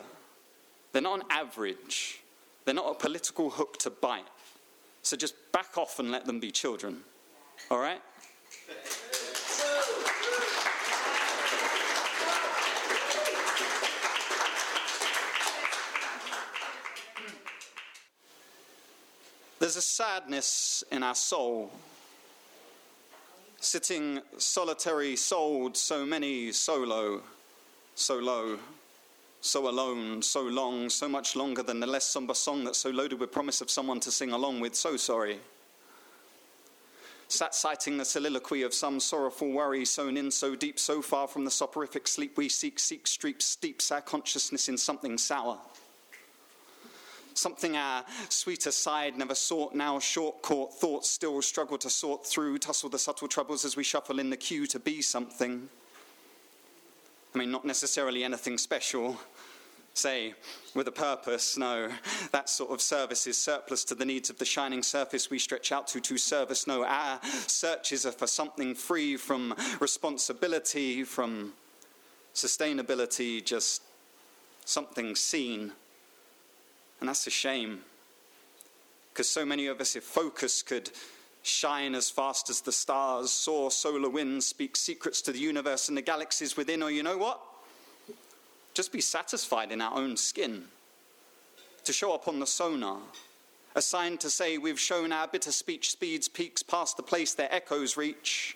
they're 0.92 1.02
not 1.02 1.20
an 1.20 1.26
average, 1.30 2.22
they're 2.66 2.74
not 2.74 2.92
a 2.92 2.96
political 2.96 3.50
hook 3.50 3.78
to 3.80 3.90
bite. 3.90 4.28
So 5.04 5.16
just 5.16 5.36
back 5.54 5.78
off 5.78 6.00
and 6.00 6.12
let 6.12 6.26
them 6.26 6.40
be 6.40 6.52
children. 6.52 7.02
All 7.72 7.80
right? 7.80 8.02
There's 19.60 19.76
a 19.76 19.82
sadness 19.82 20.84
in 20.92 21.04
our 21.04 21.16
soul. 21.16 21.72
Sitting 23.60 24.22
solitary 24.38 25.16
souled, 25.16 25.76
so 25.76 26.06
many 26.06 26.52
solo, 26.52 27.22
so 27.96 28.18
low, 28.18 28.60
so 29.42 29.68
alone, 29.68 30.22
so 30.22 30.42
long, 30.42 30.90
so 30.90 31.10
much 31.10 31.36
longer 31.36 31.64
than 31.64 31.80
the 31.80 31.88
less 31.88 32.06
somber 32.06 32.34
song 32.34 32.64
that's 32.64 32.78
so 32.78 32.92
loaded 32.92 33.20
with 33.20 33.32
promise 33.32 33.60
of 33.60 33.70
someone 33.70 34.00
to 34.02 34.12
sing 34.12 34.32
along 34.32 34.60
with, 34.60 34.76
so 34.76 34.96
sorry. 34.96 35.40
Sat 37.30 37.54
citing 37.54 37.98
the 37.98 38.06
soliloquy 38.06 38.62
of 38.62 38.74
some 38.74 39.00
sorrowful 39.00 39.52
worry 39.52 39.84
sown 39.84 40.16
in 40.18 40.32
so 40.32 40.56
deep, 40.56 40.80
so 40.80 41.02
far 41.02 41.28
from 41.28 41.44
the 41.44 41.52
soporific 41.52 42.08
sleep 42.08 42.38
we 42.38 42.48
seek, 42.48 42.80
seek 42.80 43.06
streep 43.06 43.42
steeps 43.42 43.92
our 43.92 44.02
consciousness 44.02 44.70
in 44.70 44.78
something 44.78 45.18
sour 45.18 45.58
something 47.38 47.78
our 47.78 48.04
sweeter 48.30 48.72
side 48.72 49.18
never 49.18 49.36
sought, 49.36 49.76
now 49.76 50.00
short 50.00 50.42
caught 50.42 50.74
thoughts 50.74 51.10
still 51.10 51.42
struggle 51.42 51.78
to 51.78 51.90
sort 51.90 52.26
through, 52.26 52.58
tussle 52.58 52.90
the 52.90 53.00
subtle 53.00 53.28
troubles 53.28 53.64
as 53.64 53.76
we 53.76 53.84
shuffle 53.84 54.20
in 54.20 54.30
the 54.30 54.38
queue 54.38 54.66
to 54.68 54.80
be 54.80 55.02
something. 55.02 55.70
I 57.34 57.38
mean, 57.38 57.52
not 57.52 57.66
necessarily 57.66 58.24
anything 58.24 58.58
special, 58.58 59.20
say, 59.98 60.34
with 60.74 60.88
a 60.88 60.92
purpose. 60.92 61.58
No, 61.58 61.90
that 62.32 62.50
sort 62.50 62.72
of 62.72 62.82
service 62.82 63.28
is 63.28 63.38
surplus 63.38 63.84
to 63.86 63.96
the 63.96 64.06
needs 64.06 64.30
of 64.30 64.38
the 64.38 64.46
shining 64.46 64.84
surface 64.84 65.30
we 65.30 65.40
stretch 65.40 65.72
out 65.72 65.88
to 65.88 66.00
to 66.00 66.18
service. 66.18 66.68
No, 66.68 66.86
our 66.86 67.20
searches 67.48 68.06
are 68.06 68.12
for 68.12 68.28
something 68.28 68.76
free 68.76 69.18
from 69.18 69.56
responsibility, 69.80 71.04
from 71.04 71.54
sustainability, 72.34 73.44
just 73.44 73.82
something 74.66 75.16
seen. 75.16 75.72
And 77.00 77.10
that's 77.10 77.28
a 77.28 77.32
shame. 77.32 77.80
Because 79.12 79.30
so 79.30 79.46
many 79.46 79.68
of 79.68 79.82
us, 79.82 79.96
if 79.96 80.04
focus 80.04 80.62
could 80.62 80.92
shine 81.42 81.96
as 81.96 82.10
fast 82.10 82.50
as 82.50 82.62
the 82.62 82.72
stars, 82.72 83.32
soar 83.32 83.72
solar 83.72 84.10
winds, 84.10 84.46
speak 84.46 84.76
secrets 84.76 85.22
to 85.24 85.32
the 85.32 85.40
universe 85.40 85.88
and 85.88 85.98
the 85.98 86.02
galaxies 86.02 86.58
within, 86.58 86.84
or 86.84 86.92
you 86.92 87.02
know 87.02 87.18
what? 87.18 87.40
Just 88.78 88.92
be 88.92 89.02
satisfied 89.02 89.72
in 89.72 89.82
our 89.82 89.98
own 89.98 90.16
skin. 90.16 90.66
To 91.86 91.92
show 91.92 92.14
up 92.14 92.28
on 92.28 92.40
the 92.40 92.46
sonar, 92.46 93.00
a 93.74 93.82
sign 93.82 94.20
to 94.20 94.30
say 94.30 94.60
we've 94.60 94.80
shown 94.80 95.12
our 95.12 95.28
bitter 95.28 95.52
speech 95.52 95.90
speeds 95.90 96.28
peaks 96.28 96.62
past 96.62 96.96
the 96.96 97.02
place 97.02 97.34
their 97.34 97.52
echoes 97.52 97.98
reach 97.98 98.56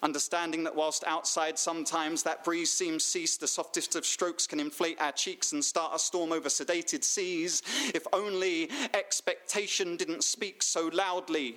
understanding 0.00 0.62
that 0.62 0.76
whilst 0.76 1.02
outside 1.08 1.58
sometimes 1.58 2.22
that 2.22 2.44
breeze 2.44 2.70
seems 2.70 3.04
ceased, 3.04 3.40
the 3.40 3.48
softest 3.48 3.96
of 3.96 4.06
strokes 4.06 4.46
can 4.46 4.60
inflate 4.60 5.00
our 5.00 5.10
cheeks 5.10 5.52
and 5.52 5.64
start 5.64 5.92
a 5.92 5.98
storm 5.98 6.30
over 6.30 6.48
sedated 6.48 7.02
seas. 7.02 7.62
If 7.92 8.06
only 8.12 8.70
expectation 8.94 9.96
didn't 9.96 10.22
speak 10.22 10.62
so 10.62 10.90
loudly. 10.92 11.56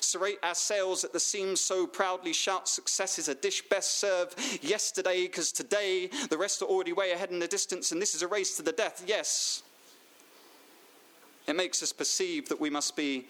Serrate 0.00 0.38
our 0.42 0.54
sails 0.54 1.04
at 1.04 1.12
the 1.12 1.20
seams 1.20 1.60
so 1.60 1.86
proudly, 1.86 2.32
shout 2.32 2.68
success 2.68 3.18
is 3.18 3.28
a 3.28 3.34
dish 3.34 3.62
best 3.68 3.98
served 3.98 4.38
yesterday, 4.62 5.22
because 5.22 5.52
today 5.52 6.08
the 6.30 6.38
rest 6.38 6.62
are 6.62 6.66
already 6.66 6.92
way 6.92 7.12
ahead 7.12 7.30
in 7.30 7.38
the 7.38 7.48
distance, 7.48 7.92
and 7.92 8.00
this 8.00 8.14
is 8.14 8.22
a 8.22 8.28
race 8.28 8.56
to 8.56 8.62
the 8.62 8.72
death, 8.72 9.02
yes. 9.06 9.62
It 11.46 11.56
makes 11.56 11.82
us 11.82 11.92
perceive 11.92 12.48
that 12.48 12.60
we 12.60 12.70
must 12.70 12.96
be 12.96 13.26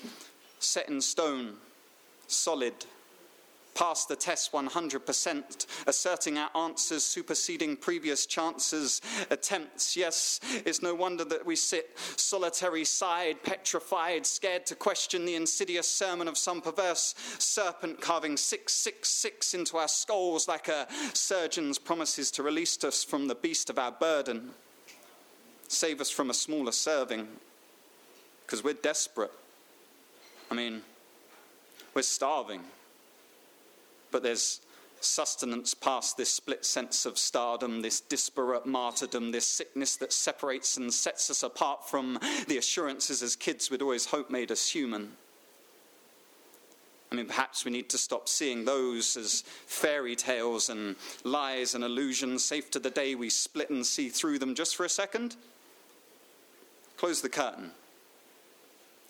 set 0.59 0.89
in 0.89 1.01
stone, 1.01 1.55
solid, 2.27 2.75
passed 3.75 4.09
the 4.09 4.17
test 4.17 4.53
100%, 4.53 5.67
asserting 5.87 6.39
our 6.39 6.51
answers, 6.57 7.03
superseding 7.03 7.77
previous 7.77 8.27
chances, 8.27 9.01
attempts. 9.31 9.97
Yes, 9.97 10.41
it's 10.67 10.83
no 10.83 10.95
wonder 10.95 11.25
that 11.25 11.45
we 11.47 11.57
sit 11.57 11.99
solitary 12.17 12.85
side, 12.85 13.43
petrified, 13.43 14.27
scared 14.27 14.67
to 14.67 14.75
question 14.75 15.25
the 15.25 15.35
insidious 15.35 15.89
sermon 15.89 16.29
of 16.29 16.37
some 16.37 16.61
perverse 16.61 17.15
serpent 17.39 18.01
carving 18.01 18.37
666 18.37 19.55
into 19.55 19.77
our 19.77 19.89
skulls 19.89 20.49
like 20.49 20.69
a 20.69 20.87
surgeon's 21.15 21.79
promises 21.79 22.31
to 22.33 22.43
release 22.43 22.83
us 22.85 23.05
from 23.05 23.29
the 23.29 23.35
beast 23.35 23.71
of 23.71 23.79
our 23.79 23.93
burden, 23.93 24.51
save 25.69 26.01
us 26.01 26.11
from 26.11 26.31
a 26.31 26.35
smaller 26.35 26.73
serving, 26.73 27.29
because 28.45 28.63
we're 28.63 28.75
desperate. 28.75 29.33
I 30.51 30.55
mean, 30.55 30.83
we're 31.95 32.03
starving 32.03 32.61
but 34.13 34.23
there's 34.23 34.61
sustenance 35.01 35.75
past 35.75 36.17
this 36.17 36.31
split 36.31 36.65
sense 36.65 37.07
of 37.07 37.19
stardom, 37.19 37.83
this 37.83 38.01
disparate 38.01 38.67
martyrdom, 38.67 39.33
this 39.33 39.47
sickness 39.47 39.97
that 39.97 40.13
separates 40.13 40.77
and 40.77 40.93
sets 40.93 41.31
us 41.31 41.43
apart 41.43 41.89
from 41.89 42.19
the 42.49 42.59
assurances 42.59 43.23
as 43.23 43.35
kids 43.35 43.71
we'd 43.71 43.83
always 43.83 44.07
hope 44.07 44.31
made 44.31 44.53
us 44.53 44.69
human. 44.69 45.13
I 47.11 47.15
mean, 47.15 47.27
perhaps 47.27 47.65
we 47.65 47.71
need 47.71 47.91
to 47.91 47.99
stop 47.99 48.27
seeing 48.27 48.65
those 48.65 49.19
as 49.19 49.43
fairy 49.67 50.17
tales 50.17 50.71
and 50.71 50.97
lies 51.25 51.75
and 51.75 51.85
illusions, 51.85 52.43
safe 52.43 52.71
to 52.71 52.79
the 52.79 52.89
day 52.89 53.15
we 53.15 53.29
split 53.29 53.69
and 53.69 53.85
see 53.85 54.09
through 54.09 54.39
them 54.39 54.55
just 54.55 54.77
for 54.77 54.85
a 54.85 54.89
second. 54.89 55.37
Close 56.97 57.21
the 57.21 57.29
curtain 57.29 57.73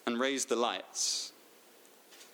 and 0.07 0.19
raise 0.19 0.47
the 0.47 0.57
lights 0.57 1.32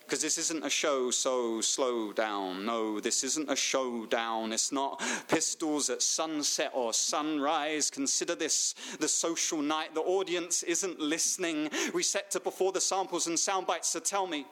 because 0.09 0.23
this 0.23 0.39
isn't 0.39 0.65
a 0.65 0.69
show, 0.71 1.11
so 1.11 1.61
slow 1.61 2.11
down. 2.11 2.65
No, 2.65 2.99
this 2.99 3.23
isn't 3.23 3.47
a 3.47 3.55
showdown. 3.55 4.51
It's 4.51 4.71
not 4.71 4.99
pistols 5.27 5.91
at 5.91 6.01
sunset 6.01 6.71
or 6.73 6.93
sunrise. 6.93 7.91
Consider 7.91 8.33
this 8.33 8.73
the 8.99 9.07
social 9.07 9.61
night. 9.61 9.93
The 9.93 10.01
audience 10.01 10.63
isn't 10.63 10.99
listening. 10.99 11.69
We 11.93 12.01
set 12.01 12.31
to 12.31 12.39
before 12.39 12.71
the 12.71 12.81
samples 12.81 13.27
and 13.27 13.37
sound 13.37 13.67
bites, 13.67 13.89
so 13.89 13.99
tell 13.99 14.25
me, 14.25 14.47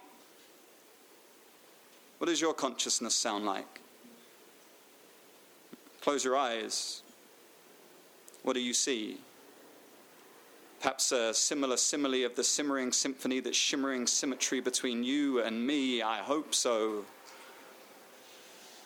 what 2.20 2.28
does 2.28 2.40
your 2.40 2.54
consciousness 2.54 3.16
sound 3.16 3.44
like? 3.44 3.82
Close 6.02 6.24
your 6.24 6.38
eyes. 6.38 7.02
What 8.44 8.54
do 8.54 8.60
you 8.60 8.76
see? 8.76 9.18
Perhaps 10.80 11.12
a 11.12 11.34
similar 11.34 11.76
simile 11.76 12.24
of 12.26 12.36
the 12.36 12.44
simmering 12.44 12.92
symphony, 12.92 13.40
that 13.40 13.56
shimmering 13.56 14.06
symmetry 14.06 14.60
between 14.60 15.04
you 15.04 15.42
and 15.42 15.66
me. 15.66 16.02
I 16.02 16.18
hope 16.18 16.54
so. 16.54 17.04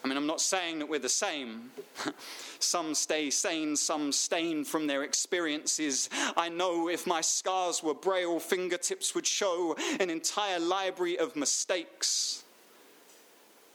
I 0.03 0.07
mean, 0.07 0.17
I'm 0.17 0.25
not 0.25 0.41
saying 0.41 0.79
that 0.79 0.89
we're 0.89 0.99
the 0.99 1.09
same. 1.09 1.69
some 2.59 2.95
stay 2.95 3.29
sane, 3.29 3.75
some 3.75 4.11
stain 4.11 4.63
from 4.63 4.87
their 4.87 5.03
experiences. 5.03 6.09
I 6.35 6.49
know 6.49 6.89
if 6.89 7.05
my 7.05 7.21
scars 7.21 7.83
were 7.83 7.93
braille, 7.93 8.39
fingertips 8.39 9.13
would 9.13 9.27
show 9.27 9.75
an 9.99 10.09
entire 10.09 10.59
library 10.59 11.19
of 11.19 11.35
mistakes, 11.35 12.43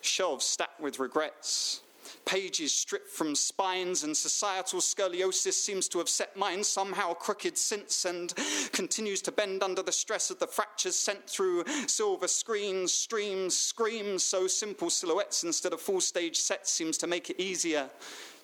shelves 0.00 0.44
stacked 0.44 0.80
with 0.80 0.98
regrets 0.98 1.82
pages 2.24 2.72
stripped 2.72 3.10
from 3.10 3.34
spines, 3.34 4.04
and 4.04 4.16
societal 4.16 4.80
scoliosis 4.80 5.54
seems 5.54 5.88
to 5.88 5.98
have 5.98 6.08
set 6.08 6.36
mine 6.36 6.64
somehow 6.64 7.14
crooked 7.14 7.56
since 7.58 8.04
and 8.04 8.34
continues 8.72 9.22
to 9.22 9.32
bend 9.32 9.62
under 9.62 9.82
the 9.82 9.92
stress 9.92 10.30
of 10.30 10.38
the 10.38 10.46
fractures 10.46 10.96
sent 10.96 11.28
through 11.28 11.64
silver 11.86 12.28
screens, 12.28 12.92
streams, 12.92 13.56
screams. 13.56 14.22
So 14.22 14.46
simple 14.46 14.90
silhouettes 14.90 15.44
instead 15.44 15.72
of 15.72 15.80
full 15.80 16.00
stage 16.00 16.36
sets 16.36 16.70
seems 16.70 16.98
to 16.98 17.06
make 17.06 17.30
it 17.30 17.40
easier 17.40 17.88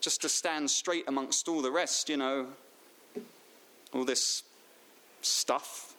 just 0.00 0.20
to 0.22 0.28
stand 0.28 0.70
straight 0.70 1.04
amongst 1.08 1.48
all 1.48 1.62
the 1.62 1.70
rest, 1.70 2.08
you 2.08 2.16
know. 2.16 2.46
All 3.92 4.04
this 4.04 4.42
stuff. 5.20 5.94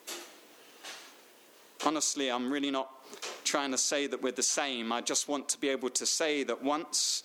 Honestly, 1.86 2.32
I'm 2.32 2.52
really 2.52 2.72
not 2.72 2.90
trying 3.44 3.72
to 3.72 3.78
say 3.78 4.08
that 4.08 4.22
we're 4.22 4.32
the 4.32 4.44
same. 4.44 4.92
I 4.92 5.02
just 5.02 5.28
want 5.28 5.50
to 5.50 5.60
be 5.60 5.70
able 5.70 5.90
to 5.92 6.06
say 6.06 6.44
that 6.44 6.64
once 6.64 7.24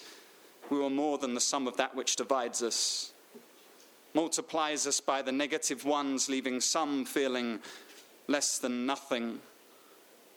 we 0.70 0.78
were 0.78 0.90
more 0.90 1.18
than 1.18 1.34
the 1.34 1.40
sum 1.40 1.66
of 1.66 1.76
that 1.76 1.94
which 1.94 2.16
divides 2.16 2.62
us, 2.62 3.12
multiplies 4.14 4.86
us 4.86 5.00
by 5.00 5.22
the 5.22 5.32
negative 5.32 5.84
ones, 5.84 6.28
leaving 6.28 6.60
some 6.60 7.04
feeling 7.04 7.60
less 8.26 8.58
than 8.58 8.86
nothing, 8.86 9.40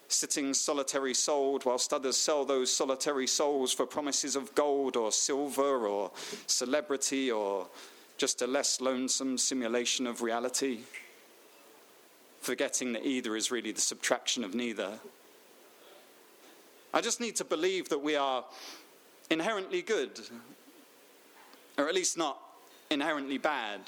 sitting 0.07 0.53
solitary 0.53 1.13
souled, 1.13 1.65
whilst 1.65 1.93
others 1.93 2.17
sell 2.17 2.45
those 2.45 2.71
solitary 2.71 3.27
souls 3.27 3.73
for 3.73 3.85
promises 3.85 4.35
of 4.35 4.53
gold 4.55 4.95
or 4.95 5.11
silver 5.11 5.88
or 5.88 6.11
celebrity 6.47 7.31
or 7.31 7.67
just 8.17 8.41
a 8.41 8.47
less 8.47 8.81
lonesome 8.81 9.38
simulation 9.38 10.05
of 10.05 10.21
reality, 10.21 10.79
forgetting 12.39 12.93
that 12.93 13.05
either 13.05 13.35
is 13.35 13.51
really 13.51 13.71
the 13.71 13.81
subtraction 13.81 14.43
of 14.43 14.53
neither. 14.53 15.00
I 16.93 17.01
just 17.01 17.21
need 17.21 17.38
to 17.38 17.45
believe 17.45 17.89
that 17.89 18.00
we 18.00 18.15
are 18.15 18.43
inherently 19.31 19.81
good, 19.81 20.19
or 21.77 21.88
at 21.88 21.95
least 21.95 22.17
not 22.17 22.39
inherently 22.89 23.38
bad. 23.38 23.79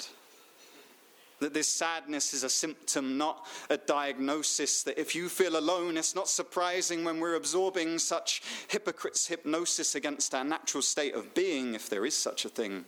That 1.40 1.52
this 1.52 1.68
sadness 1.68 2.32
is 2.32 2.44
a 2.44 2.48
symptom, 2.48 3.18
not 3.18 3.46
a 3.68 3.76
diagnosis. 3.76 4.82
That 4.84 4.98
if 4.98 5.14
you 5.14 5.28
feel 5.28 5.58
alone, 5.58 5.96
it's 5.96 6.14
not 6.14 6.28
surprising 6.28 7.04
when 7.04 7.20
we're 7.20 7.34
absorbing 7.34 7.98
such 7.98 8.40
hypocrites' 8.68 9.26
hypnosis 9.26 9.94
against 9.94 10.34
our 10.34 10.44
natural 10.44 10.82
state 10.82 11.14
of 11.14 11.34
being, 11.34 11.74
if 11.74 11.90
there 11.90 12.06
is 12.06 12.16
such 12.16 12.44
a 12.44 12.48
thing. 12.48 12.84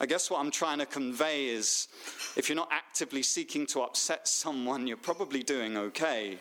I 0.00 0.06
guess 0.06 0.30
what 0.30 0.40
I'm 0.40 0.50
trying 0.50 0.80
to 0.80 0.86
convey 0.86 1.46
is 1.46 1.86
if 2.36 2.48
you're 2.48 2.56
not 2.56 2.70
actively 2.72 3.22
seeking 3.22 3.66
to 3.66 3.82
upset 3.82 4.26
someone, 4.26 4.86
you're 4.88 4.96
probably 4.96 5.44
doing 5.44 5.76
okay. 5.76 6.38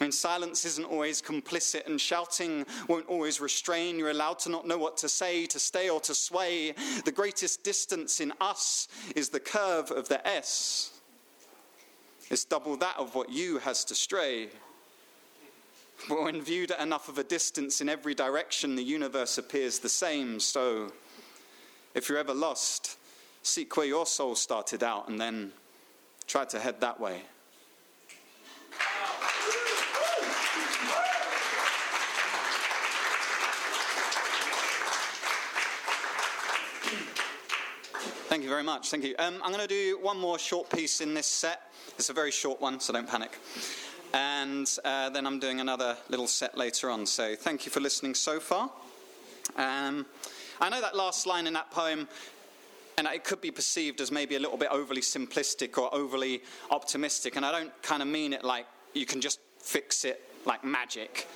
I 0.00 0.04
mean, 0.04 0.12
silence 0.12 0.64
isn't 0.64 0.84
always 0.84 1.20
complicit, 1.20 1.86
and 1.86 2.00
shouting 2.00 2.66
won't 2.88 3.06
always 3.08 3.40
restrain. 3.40 3.98
You're 3.98 4.10
allowed 4.10 4.38
to 4.40 4.50
not 4.50 4.66
know 4.66 4.78
what 4.78 4.96
to 4.98 5.08
say, 5.08 5.46
to 5.46 5.58
stay 5.58 5.90
or 5.90 6.00
to 6.00 6.14
sway. 6.14 6.74
The 7.04 7.12
greatest 7.12 7.62
distance 7.62 8.20
in 8.20 8.32
us 8.40 8.88
is 9.14 9.28
the 9.28 9.40
curve 9.40 9.90
of 9.90 10.08
the 10.08 10.26
S. 10.26 10.92
It's 12.30 12.44
double 12.44 12.76
that 12.78 12.96
of 12.98 13.14
what 13.14 13.30
you 13.30 13.58
has 13.58 13.84
to 13.86 13.94
stray. 13.94 14.48
But 16.08 16.22
when 16.22 16.42
viewed 16.42 16.70
at 16.70 16.80
enough 16.80 17.08
of 17.08 17.18
a 17.18 17.24
distance 17.24 17.80
in 17.80 17.88
every 17.88 18.14
direction, 18.14 18.76
the 18.76 18.82
universe 18.82 19.38
appears 19.38 19.78
the 19.78 19.88
same. 19.88 20.40
So, 20.40 20.92
if 21.94 22.08
you're 22.08 22.18
ever 22.18 22.34
lost, 22.34 22.98
seek 23.42 23.76
where 23.76 23.86
your 23.86 24.06
soul 24.06 24.34
started 24.34 24.82
out 24.82 25.08
and 25.08 25.20
then 25.20 25.52
try 26.26 26.44
to 26.46 26.58
head 26.58 26.80
that 26.80 27.00
way. 27.00 27.22
Thank 38.28 38.35
you 38.46 38.50
very 38.50 38.62
much. 38.62 38.90
Thank 38.90 39.02
you. 39.02 39.16
Um, 39.18 39.40
I'm 39.42 39.50
going 39.50 39.66
to 39.66 39.66
do 39.66 39.98
one 40.00 40.16
more 40.18 40.38
short 40.38 40.70
piece 40.70 41.00
in 41.00 41.14
this 41.14 41.26
set. 41.26 41.62
It's 41.98 42.10
a 42.10 42.12
very 42.12 42.30
short 42.30 42.60
one, 42.60 42.78
so 42.78 42.92
don't 42.92 43.08
panic. 43.08 43.36
And 44.14 44.72
uh, 44.84 45.10
then 45.10 45.26
I'm 45.26 45.40
doing 45.40 45.58
another 45.58 45.96
little 46.08 46.28
set 46.28 46.56
later 46.56 46.88
on. 46.88 47.06
So 47.06 47.34
thank 47.34 47.66
you 47.66 47.72
for 47.72 47.80
listening 47.80 48.14
so 48.14 48.38
far. 48.38 48.70
Um, 49.56 50.06
I 50.60 50.68
know 50.68 50.80
that 50.80 50.94
last 50.94 51.26
line 51.26 51.48
in 51.48 51.54
that 51.54 51.72
poem, 51.72 52.06
and 52.96 53.08
it 53.08 53.24
could 53.24 53.40
be 53.40 53.50
perceived 53.50 54.00
as 54.00 54.12
maybe 54.12 54.36
a 54.36 54.38
little 54.38 54.58
bit 54.58 54.68
overly 54.70 55.00
simplistic 55.00 55.76
or 55.76 55.92
overly 55.92 56.44
optimistic. 56.70 57.34
And 57.34 57.44
I 57.44 57.50
don't 57.50 57.82
kind 57.82 58.00
of 58.00 58.06
mean 58.06 58.32
it 58.32 58.44
like 58.44 58.66
you 58.94 59.06
can 59.06 59.20
just 59.20 59.40
fix 59.58 60.04
it 60.04 60.22
like 60.44 60.62
magic. 60.62 61.26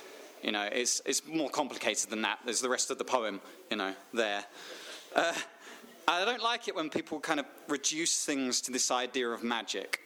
You 0.41 0.53
know, 0.53 0.69
it's, 0.71 1.01
it's 1.05 1.27
more 1.27 1.49
complicated 1.49 2.09
than 2.09 2.21
that. 2.21 2.39
There's 2.45 2.61
the 2.61 2.69
rest 2.69 2.89
of 2.89 2.97
the 2.97 3.03
poem, 3.03 3.41
you 3.69 3.75
know, 3.75 3.93
there. 4.13 4.45
Uh, 5.13 5.33
I 6.07 6.25
don't 6.25 6.41
like 6.41 6.67
it 6.67 6.75
when 6.75 6.89
people 6.89 7.19
kind 7.19 7.39
of 7.39 7.45
reduce 7.67 8.25
things 8.25 8.61
to 8.61 8.71
this 8.71 8.91
idea 8.91 9.29
of 9.29 9.43
magic. 9.43 10.01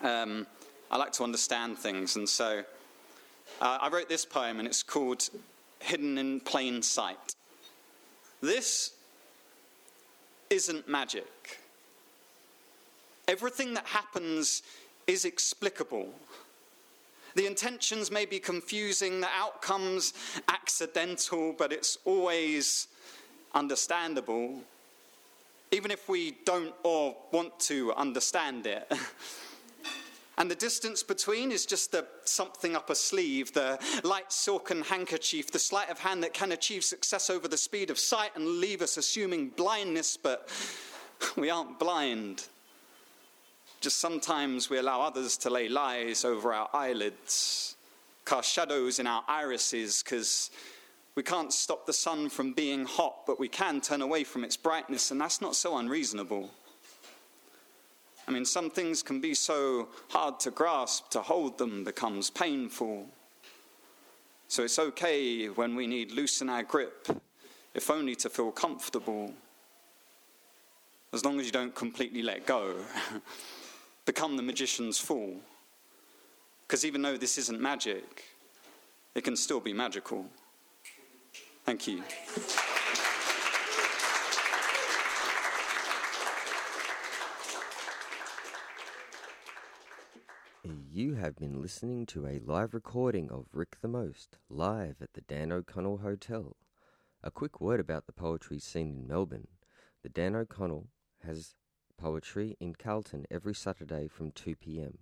Um, 0.00 0.46
I 0.90 0.98
like 0.98 1.12
to 1.12 1.24
understand 1.24 1.78
things, 1.78 2.16
and 2.16 2.28
so 2.28 2.62
uh, 3.60 3.78
I 3.80 3.88
wrote 3.88 4.08
this 4.08 4.24
poem, 4.24 4.58
and 4.58 4.68
it's 4.68 4.82
called 4.82 5.28
Hidden 5.80 6.18
in 6.18 6.40
Plain 6.40 6.82
Sight. 6.82 7.34
This 8.40 8.92
isn't 10.50 10.88
magic. 10.88 11.58
Everything 13.26 13.74
that 13.74 13.86
happens 13.86 14.62
is 15.06 15.24
explicable. 15.24 16.08
The 17.34 17.46
intentions 17.46 18.10
may 18.10 18.24
be 18.24 18.38
confusing, 18.38 19.20
the 19.20 19.28
outcomes 19.34 20.14
accidental, 20.48 21.54
but 21.56 21.72
it's 21.72 21.98
always 22.04 22.88
understandable 23.54 24.60
even 25.70 25.90
if 25.90 26.08
we 26.08 26.38
don't 26.44 26.74
or 26.82 27.16
want 27.32 27.58
to 27.60 27.92
understand 27.94 28.66
it. 28.66 28.90
And 30.38 30.50
the 30.50 30.54
distance 30.54 31.02
between 31.02 31.50
is 31.50 31.64
just 31.64 31.92
the 31.92 32.06
something 32.24 32.76
up 32.76 32.90
a 32.90 32.94
sleeve, 32.94 33.54
the 33.54 33.78
light 34.04 34.30
silken 34.30 34.82
handkerchief, 34.82 35.50
the 35.50 35.58
sleight 35.58 35.88
of 35.88 35.98
hand 35.98 36.22
that 36.24 36.34
can 36.34 36.52
achieve 36.52 36.84
success 36.84 37.30
over 37.30 37.48
the 37.48 37.56
speed 37.56 37.88
of 37.88 37.98
sight 37.98 38.32
and 38.34 38.46
leave 38.46 38.82
us 38.82 38.98
assuming 38.98 39.48
blindness, 39.48 40.18
but 40.18 40.50
we 41.36 41.48
aren't 41.48 41.78
blind. 41.78 42.48
Just 43.80 43.98
sometimes 43.98 44.68
we 44.68 44.76
allow 44.76 45.00
others 45.00 45.38
to 45.38 45.50
lay 45.50 45.70
lies 45.70 46.24
over 46.24 46.52
our 46.52 46.68
eyelids, 46.74 47.76
cast 48.26 48.52
shadows 48.52 48.98
in 48.98 49.06
our 49.06 49.24
irises, 49.28 50.02
because 50.02 50.50
we 51.16 51.22
can't 51.22 51.52
stop 51.52 51.86
the 51.86 51.94
sun 51.94 52.28
from 52.28 52.52
being 52.52 52.84
hot, 52.84 53.24
but 53.26 53.40
we 53.40 53.48
can 53.48 53.80
turn 53.80 54.02
away 54.02 54.22
from 54.22 54.44
its 54.44 54.56
brightness, 54.56 55.10
and 55.10 55.18
that's 55.18 55.40
not 55.40 55.56
so 55.56 55.78
unreasonable. 55.78 56.50
I 58.28 58.32
mean, 58.32 58.44
some 58.44 58.70
things 58.70 59.02
can 59.02 59.20
be 59.20 59.32
so 59.32 59.88
hard 60.10 60.38
to 60.40 60.50
grasp, 60.50 61.08
to 61.10 61.22
hold 61.22 61.56
them 61.56 61.84
becomes 61.84 62.28
painful. 62.28 63.06
So 64.48 64.64
it's 64.64 64.78
okay 64.78 65.46
when 65.46 65.74
we 65.74 65.86
need 65.86 66.10
to 66.10 66.16
loosen 66.16 66.50
our 66.50 66.62
grip, 66.62 67.08
if 67.74 67.90
only 67.90 68.14
to 68.16 68.28
feel 68.28 68.52
comfortable. 68.52 69.32
As 71.14 71.24
long 71.24 71.40
as 71.40 71.46
you 71.46 71.52
don't 71.52 71.74
completely 71.74 72.22
let 72.22 72.44
go, 72.44 72.74
become 74.04 74.36
the 74.36 74.42
magician's 74.42 74.98
fool. 74.98 75.36
Because 76.66 76.84
even 76.84 77.00
though 77.00 77.16
this 77.16 77.38
isn't 77.38 77.60
magic, 77.60 78.24
it 79.14 79.24
can 79.24 79.36
still 79.36 79.60
be 79.60 79.72
magical. 79.72 80.26
Thank 81.66 81.88
you. 81.88 82.00
You 90.92 91.14
have 91.14 91.34
been 91.34 91.60
listening 91.60 92.06
to 92.06 92.24
a 92.24 92.38
live 92.38 92.72
recording 92.72 93.32
of 93.32 93.46
Rick 93.52 93.78
the 93.82 93.88
Most, 93.88 94.38
live 94.48 94.98
at 95.02 95.14
the 95.14 95.22
Dan 95.22 95.50
O'Connell 95.50 95.98
Hotel. 95.98 96.56
A 97.24 97.32
quick 97.32 97.60
word 97.60 97.80
about 97.80 98.06
the 98.06 98.12
poetry 98.12 98.60
scene 98.60 98.90
in 98.90 99.08
Melbourne. 99.08 99.48
The 100.04 100.08
Dan 100.08 100.36
O'Connell 100.36 100.86
has 101.24 101.56
poetry 101.98 102.56
in 102.60 102.76
Carlton 102.76 103.26
every 103.28 103.54
Saturday 103.56 104.06
from 104.06 104.30
2 104.30 104.54
pm. 104.54 104.98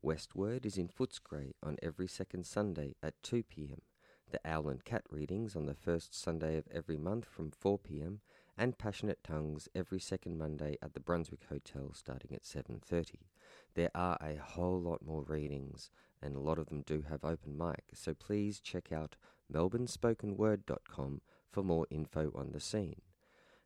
Westward 0.00 0.64
is 0.64 0.78
in 0.78 0.88
Footscray 0.88 1.52
on 1.62 1.76
every 1.82 2.08
second 2.08 2.46
Sunday 2.46 2.94
at 3.02 3.22
2 3.22 3.42
pm 3.42 3.82
the 4.30 4.40
Owl 4.44 4.68
and 4.68 4.84
Cat 4.84 5.04
readings 5.10 5.54
on 5.54 5.66
the 5.66 5.74
first 5.74 6.14
Sunday 6.14 6.56
of 6.56 6.64
every 6.72 6.96
month 6.96 7.26
from 7.26 7.50
4 7.50 7.78
pm, 7.78 8.20
and 8.58 8.78
Passionate 8.78 9.22
Tongues 9.22 9.68
every 9.74 10.00
second 10.00 10.38
Monday 10.38 10.76
at 10.82 10.94
the 10.94 11.00
Brunswick 11.00 11.44
Hotel 11.48 11.92
starting 11.92 12.34
at 12.34 12.44
7:30. 12.44 13.26
There 13.74 13.90
are 13.94 14.16
a 14.20 14.36
whole 14.36 14.80
lot 14.80 15.04
more 15.04 15.22
readings 15.22 15.90
and 16.22 16.34
a 16.34 16.40
lot 16.40 16.58
of 16.58 16.66
them 16.66 16.82
do 16.82 17.02
have 17.02 17.24
open 17.24 17.56
mic, 17.56 17.84
so 17.94 18.14
please 18.14 18.60
check 18.60 18.90
out 18.90 19.16
melbournespokenword.com 19.52 21.20
for 21.50 21.62
more 21.62 21.86
info 21.90 22.32
on 22.34 22.52
the 22.52 22.60
scene. 22.60 23.02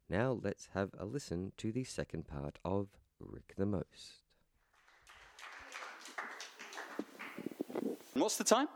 Now 0.09 0.33
let's 0.43 0.69
have 0.75 0.91
a 0.99 1.05
listen 1.05 1.53
to 1.59 1.71
the 1.71 1.85
second 1.85 2.27
part 2.27 2.59
of 2.65 2.89
Rick 3.21 3.55
the 3.57 3.67
Most. 3.67 4.25
What's 8.15 8.37
the 8.37 8.45
time? 8.45 8.69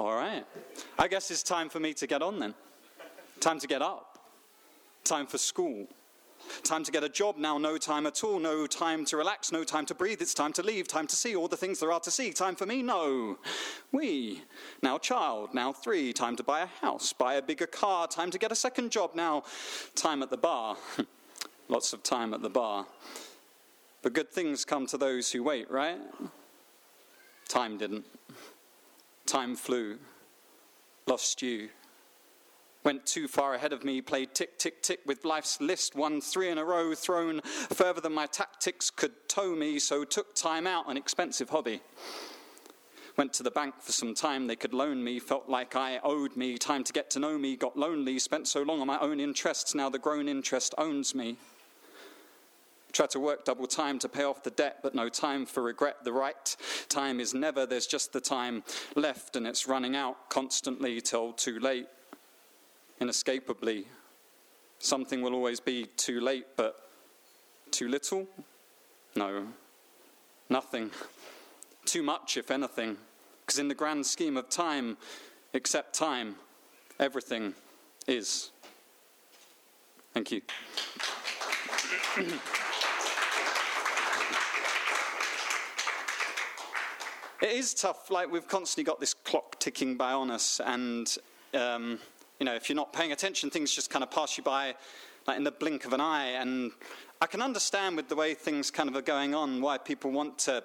All 0.00 0.14
right. 0.14 0.46
I 0.98 1.08
guess 1.08 1.30
it's 1.30 1.42
time 1.42 1.68
for 1.68 1.78
me 1.78 1.92
to 1.92 2.06
get 2.06 2.22
on 2.22 2.38
then. 2.38 2.54
Time 3.38 3.58
to 3.58 3.66
get 3.66 3.82
up. 3.82 4.18
Time 5.04 5.26
for 5.26 5.36
school. 5.36 5.86
Time 6.62 6.82
to 6.84 6.90
get 6.90 7.04
a 7.04 7.08
job 7.10 7.36
now, 7.36 7.58
no 7.58 7.76
time 7.76 8.06
at 8.06 8.24
all, 8.24 8.38
no 8.38 8.66
time 8.66 9.04
to 9.04 9.18
relax, 9.18 9.52
no 9.52 9.62
time 9.62 9.84
to 9.84 9.94
breathe, 9.94 10.22
it's 10.22 10.32
time 10.32 10.54
to 10.54 10.62
leave, 10.62 10.88
time 10.88 11.06
to 11.06 11.14
see 11.14 11.36
all 11.36 11.48
the 11.48 11.56
things 11.58 11.80
there 11.80 11.92
are 11.92 12.00
to 12.00 12.10
see. 12.10 12.32
Time 12.32 12.56
for 12.56 12.64
me? 12.64 12.82
No. 12.82 13.36
We. 13.92 14.40
Now, 14.82 14.96
child, 14.96 15.52
now 15.52 15.70
three, 15.70 16.14
time 16.14 16.34
to 16.36 16.42
buy 16.42 16.60
a 16.62 16.66
house, 16.80 17.12
buy 17.12 17.34
a 17.34 17.42
bigger 17.42 17.66
car, 17.66 18.08
time 18.08 18.30
to 18.30 18.38
get 18.38 18.50
a 18.50 18.56
second 18.56 18.92
job 18.92 19.10
now, 19.14 19.44
time 19.96 20.22
at 20.22 20.30
the 20.30 20.38
bar. 20.38 20.78
Lots 21.68 21.92
of 21.92 22.02
time 22.02 22.32
at 22.32 22.40
the 22.40 22.48
bar. 22.48 22.86
But 24.00 24.14
good 24.14 24.30
things 24.30 24.64
come 24.64 24.86
to 24.86 24.96
those 24.96 25.30
who 25.30 25.42
wait, 25.42 25.70
right? 25.70 25.98
Time 27.48 27.76
didn't. 27.76 28.06
Time 29.30 29.54
flew. 29.54 29.96
Lost 31.06 31.40
you. 31.40 31.68
Went 32.82 33.06
too 33.06 33.28
far 33.28 33.54
ahead 33.54 33.72
of 33.72 33.84
me, 33.84 34.00
played 34.00 34.34
tick, 34.34 34.58
tick, 34.58 34.82
tick 34.82 34.98
with 35.06 35.24
life's 35.24 35.60
list, 35.60 35.94
won 35.94 36.20
three 36.20 36.48
in 36.48 36.58
a 36.58 36.64
row, 36.64 36.96
thrown 36.96 37.40
further 37.42 38.00
than 38.00 38.12
my 38.12 38.26
tactics 38.26 38.90
could 38.90 39.12
tow 39.28 39.54
me, 39.54 39.78
so 39.78 40.02
took 40.02 40.34
time 40.34 40.66
out, 40.66 40.90
an 40.90 40.96
expensive 40.96 41.48
hobby. 41.48 41.80
Went 43.16 43.32
to 43.34 43.44
the 43.44 43.52
bank 43.52 43.76
for 43.78 43.92
some 43.92 44.16
time 44.16 44.48
they 44.48 44.56
could 44.56 44.74
loan 44.74 45.04
me, 45.04 45.20
felt 45.20 45.48
like 45.48 45.76
I 45.76 46.00
owed 46.02 46.36
me 46.36 46.58
time 46.58 46.82
to 46.82 46.92
get 46.92 47.08
to 47.10 47.20
know 47.20 47.38
me, 47.38 47.54
got 47.54 47.76
lonely, 47.76 48.18
spent 48.18 48.48
so 48.48 48.62
long 48.62 48.80
on 48.80 48.88
my 48.88 48.98
own 48.98 49.20
interests, 49.20 49.76
now 49.76 49.88
the 49.88 50.00
grown 50.00 50.26
interest 50.26 50.74
owns 50.76 51.14
me. 51.14 51.36
Try 52.92 53.06
to 53.06 53.20
work 53.20 53.44
double 53.44 53.66
time 53.66 53.98
to 54.00 54.08
pay 54.08 54.24
off 54.24 54.42
the 54.42 54.50
debt, 54.50 54.78
but 54.82 54.94
no 54.94 55.08
time 55.08 55.46
for 55.46 55.62
regret. 55.62 56.04
The 56.04 56.12
right 56.12 56.56
time 56.88 57.20
is 57.20 57.34
never, 57.34 57.66
there's 57.66 57.86
just 57.86 58.12
the 58.12 58.20
time 58.20 58.64
left, 58.96 59.36
and 59.36 59.46
it's 59.46 59.68
running 59.68 59.94
out 59.94 60.28
constantly 60.28 61.00
till 61.00 61.32
too 61.32 61.60
late, 61.60 61.86
inescapably. 63.00 63.86
Something 64.78 65.22
will 65.22 65.34
always 65.34 65.60
be 65.60 65.86
too 65.96 66.20
late, 66.20 66.46
but 66.56 66.88
too 67.70 67.88
little? 67.88 68.26
No, 69.14 69.46
nothing. 70.48 70.90
Too 71.84 72.02
much, 72.02 72.36
if 72.36 72.50
anything, 72.50 72.96
because 73.40 73.58
in 73.58 73.68
the 73.68 73.74
grand 73.74 74.06
scheme 74.06 74.36
of 74.36 74.48
time, 74.48 74.96
except 75.52 75.94
time, 75.94 76.36
everything 76.98 77.54
is. 78.06 78.50
Thank 80.12 80.32
you. 80.32 80.42
it 87.40 87.52
is 87.52 87.74
tough. 87.74 88.10
Like 88.10 88.30
we've 88.30 88.46
constantly 88.46 88.84
got 88.84 89.00
this 89.00 89.14
clock 89.14 89.58
ticking 89.58 89.96
by 89.96 90.12
on 90.12 90.30
us, 90.30 90.60
and 90.64 91.16
um, 91.54 91.98
you 92.38 92.46
know, 92.46 92.54
if 92.54 92.68
you're 92.68 92.76
not 92.76 92.92
paying 92.92 93.12
attention, 93.12 93.50
things 93.50 93.74
just 93.74 93.90
kind 93.90 94.02
of 94.02 94.10
pass 94.10 94.36
you 94.36 94.44
by, 94.44 94.74
like 95.26 95.36
in 95.36 95.44
the 95.44 95.50
blink 95.50 95.84
of 95.84 95.92
an 95.92 96.00
eye. 96.00 96.28
And 96.38 96.72
I 97.20 97.26
can 97.26 97.42
understand 97.42 97.96
with 97.96 98.08
the 98.08 98.16
way 98.16 98.34
things 98.34 98.70
kind 98.70 98.88
of 98.88 98.96
are 98.96 99.02
going 99.02 99.34
on 99.34 99.60
why 99.60 99.78
people 99.78 100.10
want 100.10 100.38
to 100.40 100.62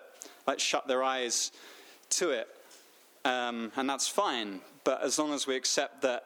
like 0.47 0.59
shut 0.59 0.87
their 0.87 1.03
eyes 1.03 1.51
to 2.11 2.31
it, 2.31 2.47
um, 3.23 3.71
and 3.75 3.89
that's 3.89 4.07
fine. 4.07 4.61
But 4.83 5.01
as 5.01 5.17
long 5.17 5.33
as 5.33 5.47
we 5.47 5.55
accept 5.55 6.01
that 6.03 6.25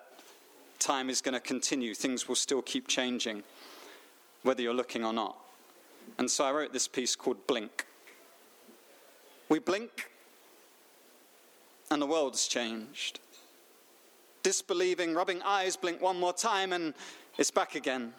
time 0.80 1.10
is 1.10 1.22
going 1.22 1.34
to 1.34 1.40
continue, 1.40 1.94
things 1.94 2.28
will 2.28 2.36
still 2.36 2.62
keep 2.62 2.88
changing, 2.88 3.44
whether 4.44 4.62
you're 4.62 4.74
looking 4.74 5.06
or 5.06 5.14
not. 5.14 5.38
And 6.18 6.30
so 6.30 6.44
I 6.44 6.52
wrote 6.52 6.74
this 6.74 6.88
piece 6.88 7.16
called 7.16 7.46
Blink. 7.48 7.86
We 9.48 9.60
blink 9.60 10.10
and 11.92 12.02
the 12.02 12.06
world's 12.06 12.48
changed. 12.48 13.20
Disbelieving, 14.44 15.14
rubbing 15.14 15.42
eyes, 15.42 15.76
blink 15.76 16.02
one 16.02 16.20
more 16.20 16.34
time, 16.34 16.74
and 16.74 16.94
it's 17.38 17.52
back 17.52 17.76
again. 17.76 18.14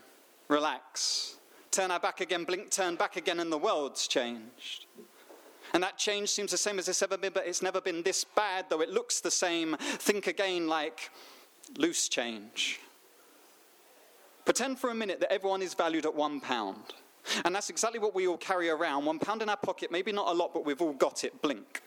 Relax. 0.49 1.37
Turn 1.71 1.91
our 1.91 2.01
back 2.01 2.21
again, 2.21 2.45
blink, 2.45 2.71
turn 2.71 2.97
back 2.97 3.17
again, 3.17 3.41
and 3.41 3.51
the 3.51 3.59
world's 3.59 4.09
changed. 4.09 4.87
And 5.73 5.83
that 5.83 5.99
change 5.99 6.31
seems 6.31 6.51
the 6.51 6.59
same 6.59 6.79
as 6.79 6.89
it's 6.89 7.03
ever 7.03 7.17
been, 7.17 7.33
but 7.33 7.47
it's 7.47 7.63
never 7.63 7.81
been 7.81 8.03
this 8.03 8.25
bad, 8.25 8.67
though 8.69 8.81
it 8.81 8.91
looks 8.91 9.21
the 9.21 9.31
same. 9.31 9.77
Think 9.79 10.27
again 10.27 10.67
like 10.67 11.11
loose 11.79 12.09
change. 12.09 12.81
Pretend 14.45 14.81
for 14.81 14.91
a 14.91 14.95
minute 14.95 15.21
that 15.21 15.33
everyone 15.33 15.63
is 15.63 15.75
valued 15.75 16.07
at 16.07 16.15
one 16.15 16.41
pound. 16.41 16.95
And 17.45 17.55
that's 17.55 17.71
exactly 17.71 18.01
what 18.01 18.15
we 18.15 18.27
all 18.27 18.39
carry 18.39 18.69
around. 18.69 19.05
One 19.05 19.21
pound 19.21 19.43
in 19.43 19.49
our 19.49 19.57
pocket, 19.57 19.93
maybe 19.93 20.11
not 20.11 20.27
a 20.29 20.33
lot, 20.33 20.53
but 20.53 20.65
we've 20.65 20.81
all 20.83 20.95
got 20.95 21.23
it. 21.23 21.41
Blink. 21.41 21.83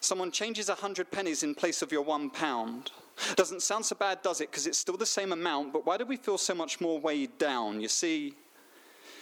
Someone 0.00 0.30
changes 0.30 0.68
a 0.68 0.74
hundred 0.74 1.10
pennies 1.10 1.42
in 1.42 1.54
place 1.54 1.82
of 1.82 1.92
your 1.92 2.02
one 2.02 2.30
pound. 2.30 2.90
Doesn't 3.36 3.62
sound 3.62 3.84
so 3.84 3.94
bad, 3.94 4.22
does 4.22 4.40
it? 4.40 4.50
Because 4.50 4.66
it's 4.66 4.78
still 4.78 4.96
the 4.96 5.06
same 5.06 5.32
amount, 5.32 5.72
but 5.72 5.84
why 5.84 5.98
do 5.98 6.06
we 6.06 6.16
feel 6.16 6.38
so 6.38 6.54
much 6.54 6.80
more 6.80 6.98
weighed 6.98 7.36
down? 7.38 7.80
You 7.80 7.88
see, 7.88 8.34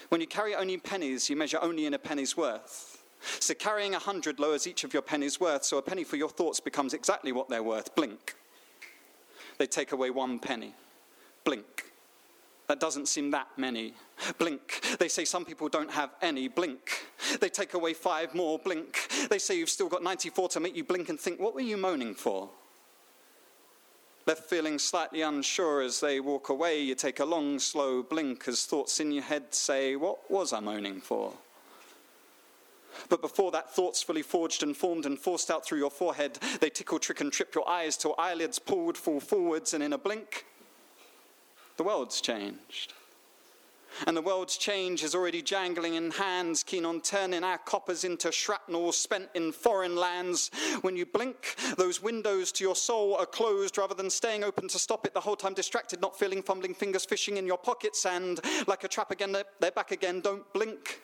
when 0.08 0.20
you 0.20 0.26
carry 0.26 0.54
only 0.54 0.76
pennies, 0.78 1.28
you 1.28 1.36
measure 1.36 1.58
only 1.60 1.86
in 1.86 1.94
a 1.94 1.98
penny's 1.98 2.36
worth. 2.36 3.02
So 3.40 3.54
carrying 3.54 3.96
a 3.96 3.98
hundred 3.98 4.38
lowers 4.38 4.68
each 4.68 4.84
of 4.84 4.92
your 4.92 5.02
pennies' 5.02 5.40
worth, 5.40 5.64
so 5.64 5.78
a 5.78 5.82
penny 5.82 6.04
for 6.04 6.16
your 6.16 6.28
thoughts 6.28 6.60
becomes 6.60 6.94
exactly 6.94 7.32
what 7.32 7.48
they're 7.48 7.62
worth. 7.62 7.94
Blink. 7.96 8.36
They 9.58 9.66
take 9.66 9.90
away 9.90 10.10
one 10.10 10.38
penny. 10.38 10.74
Blink. 11.42 11.87
That 12.68 12.80
doesn't 12.80 13.08
seem 13.08 13.30
that 13.30 13.48
many. 13.56 13.94
Blink. 14.36 14.84
They 14.98 15.08
say 15.08 15.24
some 15.24 15.44
people 15.46 15.68
don't 15.68 15.90
have 15.90 16.10
any. 16.20 16.48
Blink. 16.48 17.06
They 17.40 17.48
take 17.48 17.72
away 17.72 17.94
five 17.94 18.34
more. 18.34 18.58
Blink. 18.58 19.08
They 19.30 19.38
say 19.38 19.58
you've 19.58 19.70
still 19.70 19.88
got 19.88 20.02
94 20.02 20.50
to 20.50 20.60
make 20.60 20.76
you 20.76 20.84
blink 20.84 21.08
and 21.08 21.18
think, 21.18 21.40
what 21.40 21.54
were 21.54 21.62
you 21.62 21.78
moaning 21.78 22.14
for? 22.14 22.50
Left 24.26 24.44
feeling 24.44 24.78
slightly 24.78 25.22
unsure 25.22 25.80
as 25.80 26.00
they 26.00 26.20
walk 26.20 26.50
away, 26.50 26.82
you 26.82 26.94
take 26.94 27.18
a 27.18 27.24
long, 27.24 27.58
slow 27.58 28.02
blink 28.02 28.46
as 28.46 28.66
thoughts 28.66 29.00
in 29.00 29.10
your 29.10 29.22
head 29.22 29.54
say, 29.54 29.96
What 29.96 30.30
was 30.30 30.52
I 30.52 30.60
moaning 30.60 31.00
for? 31.00 31.32
But 33.08 33.22
before 33.22 33.50
that 33.52 33.74
thought's 33.74 34.02
fully 34.02 34.20
forged 34.20 34.62
and 34.62 34.76
formed 34.76 35.06
and 35.06 35.18
forced 35.18 35.50
out 35.50 35.64
through 35.64 35.78
your 35.78 35.90
forehead, 35.90 36.38
they 36.60 36.68
tickle, 36.68 36.98
trick, 36.98 37.22
and 37.22 37.32
trip 37.32 37.54
your 37.54 37.66
eyes 37.66 37.96
till 37.96 38.14
eyelids 38.18 38.58
pulled 38.58 38.98
fall 38.98 39.20
forwards, 39.20 39.72
and 39.72 39.82
in 39.82 39.94
a 39.94 39.98
blink, 39.98 40.44
the 41.78 41.84
world's 41.84 42.20
changed. 42.20 42.92
And 44.06 44.16
the 44.16 44.22
world's 44.22 44.56
change 44.56 45.02
is 45.02 45.14
already 45.14 45.42
jangling 45.42 45.94
in 45.94 46.10
hands, 46.10 46.62
keen 46.62 46.84
on 46.84 47.00
turning 47.00 47.42
our 47.42 47.58
coppers 47.58 48.04
into 48.04 48.30
shrapnel 48.30 48.92
spent 48.92 49.28
in 49.34 49.50
foreign 49.50 49.96
lands. 49.96 50.50
When 50.82 50.96
you 50.96 51.06
blink, 51.06 51.56
those 51.76 52.02
windows 52.02 52.52
to 52.52 52.64
your 52.64 52.76
soul 52.76 53.16
are 53.16 53.26
closed 53.26 53.78
rather 53.78 53.94
than 53.94 54.10
staying 54.10 54.44
open 54.44 54.68
to 54.68 54.78
stop 54.78 55.06
it 55.06 55.14
the 55.14 55.20
whole 55.20 55.36
time, 55.36 55.54
distracted, 55.54 56.00
not 56.00 56.18
feeling 56.18 56.42
fumbling 56.42 56.74
fingers 56.74 57.04
fishing 57.04 57.38
in 57.38 57.46
your 57.46 57.58
pockets. 57.58 58.04
And 58.06 58.40
like 58.66 58.84
a 58.84 58.88
trap 58.88 59.10
again, 59.10 59.32
they're 59.32 59.70
back 59.70 59.90
again. 59.90 60.20
Don't 60.20 60.52
blink. 60.52 61.00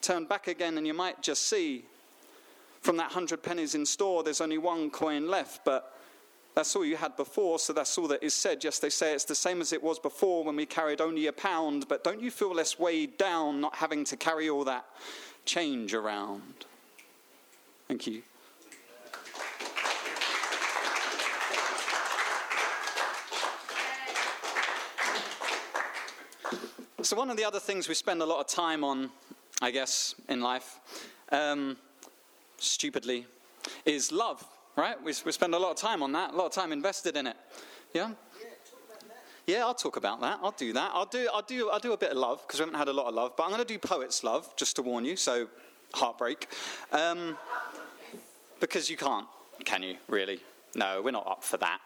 Turn 0.00 0.24
back 0.24 0.48
again, 0.48 0.78
and 0.78 0.86
you 0.86 0.94
might 0.94 1.22
just 1.22 1.48
see 1.48 1.84
from 2.80 2.96
that 2.96 3.12
hundred 3.12 3.42
pennies 3.42 3.74
in 3.74 3.86
store, 3.86 4.22
there's 4.22 4.40
only 4.40 4.58
one 4.58 4.90
coin 4.90 5.28
left, 5.28 5.64
but 5.64 5.91
that's 6.54 6.76
all 6.76 6.84
you 6.84 6.96
had 6.96 7.16
before, 7.16 7.58
so 7.58 7.72
that's 7.72 7.96
all 7.96 8.06
that 8.08 8.22
is 8.22 8.34
said. 8.34 8.62
Yes, 8.62 8.78
they 8.78 8.90
say 8.90 9.14
it's 9.14 9.24
the 9.24 9.34
same 9.34 9.60
as 9.62 9.72
it 9.72 9.82
was 9.82 9.98
before 9.98 10.44
when 10.44 10.54
we 10.54 10.66
carried 10.66 11.00
only 11.00 11.26
a 11.26 11.32
pound, 11.32 11.88
but 11.88 12.04
don't 12.04 12.20
you 12.20 12.30
feel 12.30 12.54
less 12.54 12.78
weighed 12.78 13.16
down 13.16 13.60
not 13.60 13.74
having 13.76 14.04
to 14.04 14.16
carry 14.16 14.50
all 14.50 14.64
that 14.64 14.84
change 15.46 15.94
around? 15.94 16.66
Thank 17.88 18.06
you. 18.06 18.22
So, 27.00 27.16
one 27.16 27.30
of 27.30 27.36
the 27.36 27.44
other 27.44 27.58
things 27.58 27.88
we 27.88 27.94
spend 27.94 28.22
a 28.22 28.26
lot 28.26 28.40
of 28.40 28.46
time 28.46 28.84
on, 28.84 29.10
I 29.60 29.70
guess, 29.70 30.14
in 30.28 30.40
life, 30.40 30.78
um, 31.32 31.76
stupidly, 32.58 33.26
is 33.84 34.12
love 34.12 34.46
right? 34.76 35.02
We, 35.02 35.12
we 35.24 35.32
spend 35.32 35.54
a 35.54 35.58
lot 35.58 35.70
of 35.70 35.76
time 35.76 36.02
on 36.02 36.12
that, 36.12 36.32
a 36.32 36.36
lot 36.36 36.46
of 36.46 36.52
time 36.52 36.72
invested 36.72 37.16
in 37.16 37.26
it. 37.26 37.36
Yeah? 37.94 38.12
Yeah, 39.46 39.66
I'll 39.66 39.74
talk 39.74 39.96
about 39.96 40.20
that. 40.20 40.38
I'll 40.42 40.52
do 40.52 40.72
that. 40.72 40.90
I'll 40.94 41.06
do, 41.06 41.28
I'll 41.32 41.42
do, 41.42 41.68
I'll 41.70 41.80
do 41.80 41.92
a 41.92 41.96
bit 41.96 42.12
of 42.12 42.16
love 42.16 42.42
because 42.46 42.60
we 42.60 42.64
haven't 42.64 42.78
had 42.78 42.88
a 42.88 42.92
lot 42.92 43.06
of 43.06 43.14
love. 43.14 43.32
But 43.36 43.44
I'm 43.44 43.50
going 43.50 43.62
to 43.62 43.66
do 43.66 43.78
poets' 43.78 44.22
love 44.22 44.54
just 44.56 44.76
to 44.76 44.82
warn 44.82 45.04
you. 45.04 45.16
So, 45.16 45.48
heartbreak, 45.94 46.48
um, 46.92 47.36
because 48.60 48.88
you 48.88 48.96
can't, 48.96 49.26
can 49.64 49.82
you? 49.82 49.96
Really? 50.08 50.40
No, 50.74 51.02
we're 51.02 51.10
not 51.10 51.26
up 51.26 51.44
for 51.44 51.56
that. 51.58 51.80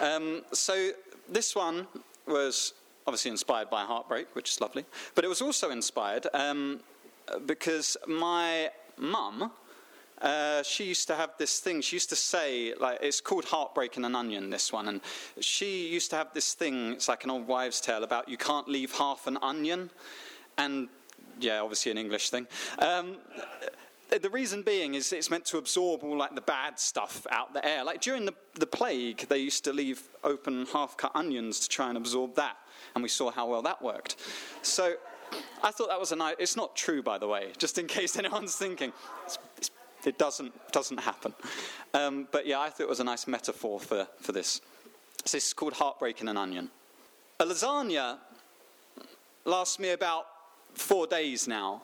Um, 0.00 0.42
so 0.52 0.90
this 1.28 1.54
one 1.54 1.86
was 2.26 2.74
obviously 3.06 3.30
inspired 3.30 3.70
by 3.70 3.82
heartbreak, 3.82 4.28
which 4.34 4.50
is 4.50 4.60
lovely. 4.60 4.84
But 5.14 5.24
it 5.24 5.28
was 5.28 5.42
also 5.42 5.70
inspired 5.70 6.26
um, 6.32 6.80
because 7.46 7.96
my 8.06 8.70
mum 8.96 9.50
uh, 10.20 10.62
she 10.62 10.84
used 10.84 11.06
to 11.08 11.14
have 11.14 11.30
this 11.38 11.60
thing. 11.60 11.80
She 11.80 11.96
used 11.96 12.08
to 12.10 12.16
say, 12.16 12.74
like, 12.74 12.98
it's 13.02 13.20
called 13.20 13.44
Heartbreak 13.44 13.96
and 13.96 14.04
an 14.04 14.14
Onion, 14.14 14.50
this 14.50 14.72
one. 14.72 14.88
And 14.88 15.00
she 15.40 15.88
used 15.88 16.10
to 16.10 16.16
have 16.16 16.32
this 16.34 16.54
thing, 16.54 16.92
it's 16.92 17.08
like 17.08 17.24
an 17.24 17.30
old 17.30 17.46
wives' 17.46 17.80
tale 17.80 18.04
about 18.04 18.28
you 18.28 18.36
can't 18.36 18.68
leave 18.68 18.92
half 18.92 19.26
an 19.26 19.38
onion. 19.42 19.90
And, 20.56 20.88
yeah, 21.40 21.60
obviously 21.60 21.92
an 21.92 21.98
English 21.98 22.30
thing. 22.30 22.46
Um, 22.78 23.16
the 24.08 24.30
reason 24.30 24.62
being 24.62 24.94
is 24.94 25.12
it's 25.12 25.30
meant 25.30 25.44
to 25.46 25.58
absorb 25.58 26.02
all 26.02 26.16
like 26.16 26.34
the 26.34 26.40
bad 26.40 26.78
stuff 26.78 27.26
out 27.30 27.52
the 27.52 27.64
air. 27.64 27.84
Like 27.84 28.00
during 28.00 28.24
the, 28.24 28.34
the 28.54 28.66
plague, 28.66 29.26
they 29.28 29.38
used 29.38 29.64
to 29.64 29.72
leave 29.72 30.02
open 30.24 30.66
half 30.72 30.96
cut 30.96 31.12
onions 31.14 31.60
to 31.60 31.68
try 31.68 31.88
and 31.88 31.98
absorb 31.98 32.34
that. 32.36 32.56
And 32.94 33.02
we 33.02 33.08
saw 33.08 33.30
how 33.30 33.46
well 33.48 33.62
that 33.62 33.82
worked. 33.82 34.16
So 34.62 34.94
I 35.62 35.70
thought 35.70 35.88
that 35.88 36.00
was 36.00 36.12
a 36.12 36.16
nice. 36.16 36.36
It's 36.38 36.56
not 36.56 36.74
true, 36.74 37.02
by 37.02 37.18
the 37.18 37.28
way, 37.28 37.52
just 37.58 37.78
in 37.78 37.86
case 37.86 38.16
anyone's 38.18 38.56
thinking. 38.56 38.92
It's, 39.26 39.38
it's 39.58 39.70
it 40.04 40.18
doesn't, 40.18 40.52
doesn't 40.72 40.98
happen. 40.98 41.34
Um, 41.94 42.28
but 42.30 42.46
yeah, 42.46 42.60
I 42.60 42.70
thought 42.70 42.84
it 42.84 42.88
was 42.88 43.00
a 43.00 43.04
nice 43.04 43.26
metaphor 43.26 43.80
for, 43.80 44.06
for 44.20 44.32
this. 44.32 44.60
So 45.24 45.36
this 45.36 45.48
is 45.48 45.52
called 45.52 45.74
Heartbreak 45.74 46.20
in 46.20 46.28
an 46.28 46.36
Onion. 46.36 46.70
A 47.40 47.44
lasagna 47.44 48.18
lasts 49.44 49.78
me 49.78 49.90
about 49.90 50.26
four 50.74 51.06
days 51.06 51.48
now. 51.48 51.82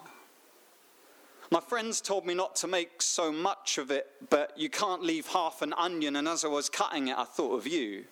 My 1.50 1.60
friends 1.60 2.00
told 2.00 2.26
me 2.26 2.34
not 2.34 2.56
to 2.56 2.66
make 2.66 3.00
so 3.02 3.30
much 3.30 3.78
of 3.78 3.90
it, 3.90 4.06
but 4.30 4.58
you 4.58 4.68
can't 4.68 5.02
leave 5.02 5.26
half 5.28 5.62
an 5.62 5.72
onion, 5.74 6.16
and 6.16 6.26
as 6.26 6.44
I 6.44 6.48
was 6.48 6.68
cutting 6.68 7.08
it, 7.08 7.18
I 7.18 7.24
thought 7.24 7.56
of 7.56 7.66
you. 7.66 8.04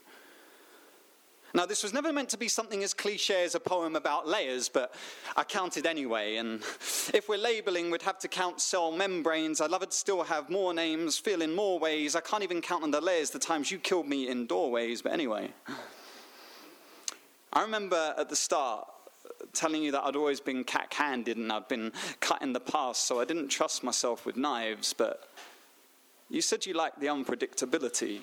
Now, 1.55 1.67
this 1.67 1.83
was 1.83 1.93
never 1.93 2.13
meant 2.13 2.31
to 2.31 2.39
be 2.39 2.49
something 2.49 2.83
as 2.83 2.95
cliche 2.95 3.45
as 3.45 3.55
a 3.55 3.61
poem 3.61 3.95
about 3.95 4.27
layers, 4.27 4.71
but 4.71 4.95
I 5.37 5.45
counted 5.45 5.85
anyway. 5.85 6.37
And 6.37 6.63
if 7.13 7.29
we're 7.29 7.37
labeling, 7.37 7.91
we'd 7.91 8.03
have 8.03 8.19
to 8.21 8.29
count 8.29 8.61
cell 8.61 8.91
membranes. 8.91 9.61
I'd 9.61 9.71
love 9.71 9.83
it 9.83 9.91
to 9.91 9.97
still 9.97 10.23
have 10.23 10.49
more 10.49 10.73
names, 10.73 11.19
feel 11.19 11.43
in 11.43 11.55
more 11.55 11.79
ways. 11.79 12.17
I 12.17 12.21
can't 12.21 12.43
even 12.43 12.63
count 12.63 12.85
on 12.85 12.91
the 12.91 13.03
layers 13.03 13.31
the 13.31 13.39
times 13.39 13.71
you 13.71 13.79
killed 13.79 14.09
me 14.09 14.29
in 14.29 14.47
doorways, 14.47 15.03
but 15.03 15.13
anyway. 15.13 15.51
I 17.53 17.61
remember 17.61 18.15
at 18.17 18.31
the 18.31 18.37
start 18.37 18.89
telling 19.53 19.83
you 19.83 19.93
that 19.93 20.05
I'd 20.05 20.17
always 20.17 20.41
been 20.41 20.65
cack 20.65 20.95
handed 20.95 21.37
and 21.37 21.53
I'd 21.53 21.69
been 21.69 21.93
cut 22.21 22.41
in 22.41 22.55
the 22.55 22.61
past, 22.61 23.07
so 23.07 23.21
I 23.21 23.27
didn't 23.27 23.49
trust 23.49 23.85
myself 23.85 24.25
with 24.25 24.39
knives, 24.39 24.95
but 24.95 25.29
you 26.31 26.41
said 26.41 26.65
you 26.65 26.73
liked 26.73 26.99
the 26.99 27.09
unpredictability 27.09 28.21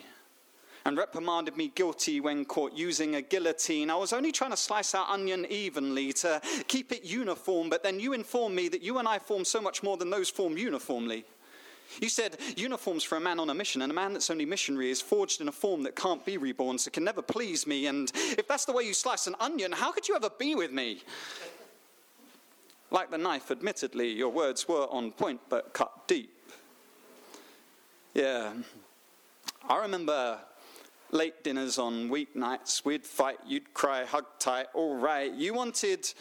and 0.89 0.97
reprimanded 0.97 1.55
me 1.55 1.71
guilty 1.75 2.19
when 2.19 2.43
caught 2.43 2.73
using 2.73 3.13
a 3.13 3.21
guillotine. 3.21 3.91
I 3.91 3.95
was 3.95 4.11
only 4.11 4.31
trying 4.31 4.49
to 4.49 4.57
slice 4.57 4.95
our 4.95 5.07
onion 5.07 5.45
evenly 5.47 6.11
to 6.13 6.41
keep 6.67 6.91
it 6.91 7.03
uniform, 7.03 7.69
but 7.69 7.83
then 7.83 7.99
you 7.99 8.13
informed 8.13 8.55
me 8.55 8.69
that 8.69 8.81
you 8.81 8.97
and 8.97 9.07
I 9.07 9.19
form 9.19 9.45
so 9.45 9.61
much 9.61 9.83
more 9.83 9.97
than 9.97 10.09
those 10.09 10.29
form 10.29 10.57
uniformly. 10.57 11.25
You 12.01 12.09
said 12.09 12.37
uniforms 12.57 13.03
for 13.03 13.17
a 13.17 13.21
man 13.21 13.39
on 13.39 13.51
a 13.51 13.53
mission, 13.53 13.83
and 13.83 13.91
a 13.91 13.95
man 13.95 14.13
that's 14.13 14.31
only 14.31 14.45
missionary 14.45 14.89
is 14.89 14.99
forged 14.99 15.41
in 15.41 15.47
a 15.47 15.51
form 15.51 15.83
that 15.83 15.95
can't 15.95 16.25
be 16.25 16.37
reborn, 16.37 16.79
so 16.79 16.89
can 16.89 17.03
never 17.03 17.21
please 17.21 17.67
me. 17.67 17.85
And 17.85 18.11
if 18.15 18.47
that's 18.47 18.65
the 18.65 18.73
way 18.73 18.83
you 18.83 18.95
slice 18.95 19.27
an 19.27 19.35
onion, 19.39 19.71
how 19.71 19.91
could 19.91 20.07
you 20.07 20.15
ever 20.15 20.31
be 20.39 20.55
with 20.55 20.71
me? 20.71 21.03
Like 22.89 23.11
the 23.11 23.17
knife, 23.19 23.51
admittedly, 23.51 24.09
your 24.09 24.29
words 24.29 24.67
were 24.67 24.87
on 24.89 25.11
point 25.11 25.39
but 25.49 25.71
cut 25.71 26.07
deep. 26.07 26.33
Yeah. 28.15 28.53
I 29.67 29.77
remember 29.77 30.39
late 31.11 31.43
dinners 31.43 31.77
on 31.77 32.09
weeknights. 32.09 32.85
We'd 32.85 33.05
fight, 33.05 33.37
you'd 33.47 33.73
cry, 33.73 34.05
hug 34.05 34.25
tight, 34.39 34.67
all 34.73 34.95
right. 34.95 35.33
You 35.33 35.53
wanted 35.53 36.11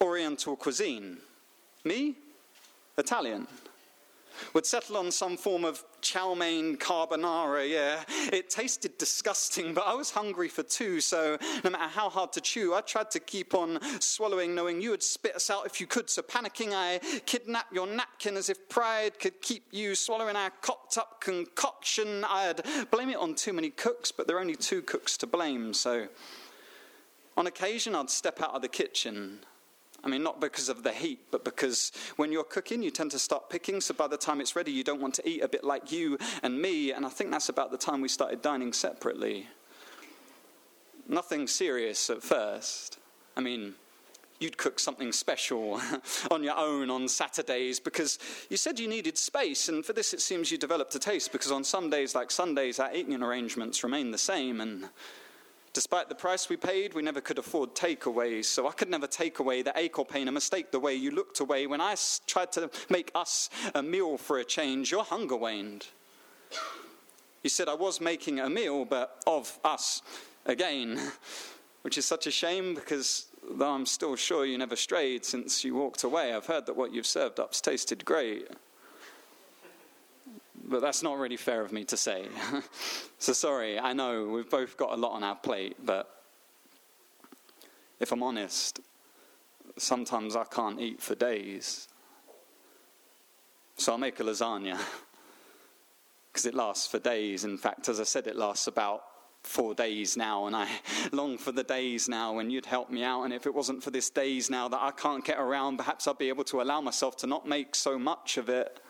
Oriental 0.00 0.56
cuisine. 0.56 1.18
Me? 1.84 2.16
Italian 2.96 3.46
would 4.54 4.66
settle 4.66 4.96
on 4.96 5.10
some 5.10 5.36
form 5.36 5.64
of 5.64 5.84
chow 6.00 6.34
mein 6.34 6.76
carbonara, 6.76 7.68
yeah. 7.68 8.04
It 8.32 8.50
tasted 8.50 8.96
disgusting, 8.98 9.74
but 9.74 9.84
I 9.86 9.94
was 9.94 10.10
hungry 10.10 10.48
for 10.48 10.62
two, 10.62 11.00
so 11.00 11.38
no 11.64 11.70
matter 11.70 11.88
how 11.88 12.08
hard 12.08 12.32
to 12.34 12.40
chew, 12.40 12.74
I 12.74 12.80
tried 12.80 13.10
to 13.12 13.20
keep 13.20 13.54
on 13.54 13.78
swallowing, 14.00 14.54
knowing 14.54 14.80
you 14.80 14.90
would 14.90 15.02
spit 15.02 15.34
us 15.34 15.50
out 15.50 15.66
if 15.66 15.80
you 15.80 15.86
could. 15.86 16.08
So 16.10 16.22
panicking, 16.22 16.72
I 16.72 17.00
kidnapped 17.26 17.72
your 17.72 17.86
napkin 17.86 18.36
as 18.36 18.48
if 18.48 18.68
pride 18.68 19.18
could 19.18 19.40
keep 19.40 19.64
you 19.70 19.94
swallowing 19.94 20.36
our 20.36 20.50
cocked 20.62 20.98
up 20.98 21.20
concoction. 21.20 22.24
I'd 22.24 22.62
blame 22.90 23.10
it 23.10 23.16
on 23.16 23.34
too 23.34 23.52
many 23.52 23.70
cooks, 23.70 24.12
but 24.12 24.26
there 24.26 24.36
are 24.36 24.40
only 24.40 24.56
two 24.56 24.82
cooks 24.82 25.16
to 25.18 25.26
blame, 25.26 25.72
so 25.74 26.08
on 27.36 27.46
occasion 27.46 27.94
I'd 27.94 28.10
step 28.10 28.42
out 28.42 28.54
of 28.54 28.62
the 28.62 28.68
kitchen 28.68 29.40
I 30.04 30.08
mean, 30.08 30.22
not 30.22 30.40
because 30.40 30.68
of 30.68 30.84
the 30.84 30.92
heat, 30.92 31.20
but 31.30 31.44
because 31.44 31.90
when 32.16 32.30
you're 32.30 32.44
cooking, 32.44 32.82
you 32.82 32.90
tend 32.90 33.10
to 33.10 33.18
start 33.18 33.50
picking. 33.50 33.80
So 33.80 33.94
by 33.94 34.06
the 34.06 34.16
time 34.16 34.40
it's 34.40 34.54
ready, 34.54 34.70
you 34.70 34.84
don't 34.84 35.00
want 35.00 35.14
to 35.14 35.28
eat 35.28 35.42
a 35.42 35.48
bit 35.48 35.64
like 35.64 35.90
you 35.90 36.18
and 36.42 36.60
me. 36.60 36.92
And 36.92 37.04
I 37.04 37.08
think 37.08 37.30
that's 37.30 37.48
about 37.48 37.72
the 37.72 37.78
time 37.78 38.00
we 38.00 38.08
started 38.08 38.40
dining 38.40 38.72
separately. 38.72 39.48
Nothing 41.08 41.48
serious 41.48 42.10
at 42.10 42.22
first. 42.22 42.98
I 43.36 43.40
mean, 43.40 43.74
you'd 44.38 44.56
cook 44.56 44.78
something 44.78 45.10
special 45.10 45.80
on 46.30 46.44
your 46.44 46.56
own 46.56 46.90
on 46.90 47.08
Saturdays 47.08 47.80
because 47.80 48.18
you 48.50 48.56
said 48.56 48.78
you 48.78 48.86
needed 48.86 49.18
space. 49.18 49.68
And 49.68 49.84
for 49.84 49.92
this, 49.92 50.14
it 50.14 50.20
seems 50.20 50.52
you 50.52 50.58
developed 50.58 50.94
a 50.94 50.98
taste 50.98 51.32
because 51.32 51.50
on 51.50 51.64
some 51.64 51.90
days, 51.90 52.14
like 52.14 52.30
Sundays, 52.30 52.78
our 52.78 52.94
eating 52.94 53.20
arrangements 53.20 53.82
remain 53.82 54.10
the 54.10 54.18
same. 54.18 54.60
And 54.60 54.88
Despite 55.78 56.08
the 56.08 56.16
price 56.16 56.48
we 56.48 56.56
paid, 56.56 56.94
we 56.94 57.02
never 57.02 57.20
could 57.20 57.38
afford 57.38 57.76
takeaways, 57.76 58.46
so 58.46 58.66
I 58.66 58.72
could 58.72 58.90
never 58.90 59.06
take 59.06 59.38
away 59.38 59.62
the 59.62 59.72
ache 59.76 59.96
or 59.96 60.04
pain, 60.04 60.26
a 60.26 60.32
mistake 60.32 60.72
the 60.72 60.80
way 60.80 60.92
you 60.92 61.12
looked 61.12 61.38
away 61.38 61.68
when 61.68 61.80
I 61.80 61.94
tried 62.26 62.50
to 62.54 62.68
make 62.90 63.12
us 63.14 63.48
a 63.76 63.80
meal 63.80 64.18
for 64.18 64.38
a 64.38 64.44
change. 64.44 64.90
Your 64.90 65.04
hunger 65.04 65.36
waned. 65.36 65.86
You 67.44 67.48
said 67.50 67.68
I 67.68 67.74
was 67.74 68.00
making 68.00 68.40
a 68.40 68.50
meal, 68.50 68.86
but 68.86 69.22
of 69.24 69.56
us 69.62 70.02
again, 70.46 71.00
which 71.82 71.96
is 71.96 72.04
such 72.04 72.26
a 72.26 72.32
shame 72.32 72.74
because 72.74 73.26
though 73.48 73.70
I'm 73.70 73.86
still 73.86 74.16
sure 74.16 74.44
you 74.44 74.58
never 74.58 74.74
strayed 74.74 75.24
since 75.24 75.62
you 75.62 75.76
walked 75.76 76.02
away, 76.02 76.34
I've 76.34 76.46
heard 76.46 76.66
that 76.66 76.76
what 76.76 76.92
you've 76.92 77.06
served 77.06 77.38
up's 77.38 77.60
tasted 77.60 78.04
great 78.04 78.48
but 80.68 80.80
that's 80.80 81.02
not 81.02 81.18
really 81.18 81.36
fair 81.36 81.62
of 81.62 81.72
me 81.72 81.84
to 81.84 81.96
say. 81.96 82.26
so 83.18 83.32
sorry, 83.32 83.78
I 83.78 83.92
know 83.92 84.28
we've 84.28 84.50
both 84.50 84.76
got 84.76 84.92
a 84.92 84.96
lot 84.96 85.12
on 85.12 85.22
our 85.22 85.36
plate, 85.36 85.76
but 85.84 86.22
if 88.00 88.12
I'm 88.12 88.22
honest, 88.22 88.80
sometimes 89.76 90.36
I 90.36 90.44
can't 90.44 90.80
eat 90.80 91.00
for 91.00 91.14
days. 91.14 91.88
So 93.76 93.92
I'll 93.92 93.98
make 93.98 94.20
a 94.20 94.24
lasagna 94.24 94.78
because 96.32 96.46
it 96.46 96.54
lasts 96.54 96.86
for 96.86 96.98
days. 96.98 97.44
In 97.44 97.58
fact, 97.58 97.88
as 97.88 98.00
I 98.00 98.04
said, 98.04 98.26
it 98.26 98.36
lasts 98.36 98.66
about 98.66 99.02
four 99.44 99.74
days 99.74 100.16
now, 100.16 100.46
and 100.46 100.54
I 100.54 100.68
long 101.12 101.38
for 101.38 101.52
the 101.52 101.62
days 101.62 102.08
now 102.08 102.34
when 102.34 102.50
you'd 102.50 102.66
help 102.66 102.90
me 102.90 103.02
out. 103.02 103.22
And 103.22 103.32
if 103.32 103.46
it 103.46 103.54
wasn't 103.54 103.82
for 103.82 103.90
this 103.90 104.10
days 104.10 104.50
now 104.50 104.68
that 104.68 104.80
I 104.80 104.90
can't 104.90 105.24
get 105.24 105.38
around, 105.38 105.78
perhaps 105.78 106.06
I'd 106.06 106.18
be 106.18 106.28
able 106.28 106.44
to 106.44 106.60
allow 106.60 106.80
myself 106.80 107.16
to 107.18 107.26
not 107.26 107.48
make 107.48 107.74
so 107.74 107.98
much 107.98 108.36
of 108.36 108.48
it. 108.48 108.80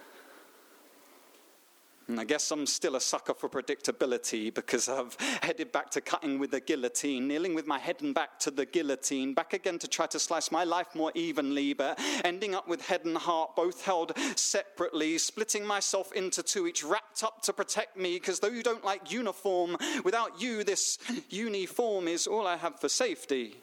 And 2.09 2.19
I 2.19 2.25
guess 2.25 2.51
I'm 2.51 2.65
still 2.65 2.97
a 2.97 3.01
sucker 3.03 3.35
for 3.35 3.51
predictability 3.51 4.53
because 4.53 4.89
I've 4.89 5.15
headed 5.43 5.73
back 5.73 5.91
to 5.91 6.01
cutting 6.01 6.39
with 6.39 6.51
the 6.51 6.61
guillotine, 6.61 7.29
kneeling 7.29 7.55
with 7.55 7.67
my 7.67 7.79
head 7.79 7.97
and 8.01 8.15
back 8.15 8.39
to 8.41 8.51
the 8.51 8.65
guillotine, 8.65 9.35
back 9.35 9.53
again 9.53 9.79
to 9.81 9.87
try 9.87 10.07
to 10.07 10.19
slice 10.19 10.51
my 10.51 10.65
life 10.65 10.95
more 10.95 11.13
evenly, 11.15 11.75
but 11.75 12.01
ending 12.25 12.55
up 12.55 12.67
with 12.67 12.81
head 12.81 13.05
and 13.05 13.19
heart 13.19 13.55
both 13.55 13.85
held 13.85 14.15
separately, 14.37 15.19
splitting 15.19 15.67
myself 15.67 16.11
into 16.15 16.43
two, 16.43 16.67
each 16.67 16.83
wrapped 16.83 17.23
up 17.23 17.43
to 17.43 17.53
protect 17.53 17.95
me. 17.99 18.15
Because 18.15 18.41
though 18.41 18.49
you 18.49 18.63
don't 18.63 18.85
like 18.85 19.13
uniform, 19.13 19.77
without 20.03 20.41
you, 20.41 20.65
this 20.65 20.99
uniform 21.29 22.09
is 22.09 22.27
all 22.27 22.47
I 22.47 22.57
have 22.57 22.81
for 22.81 22.89
safety. 22.89 23.55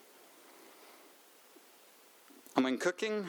And 2.55 2.63
when 2.63 2.77
cooking, 2.77 3.25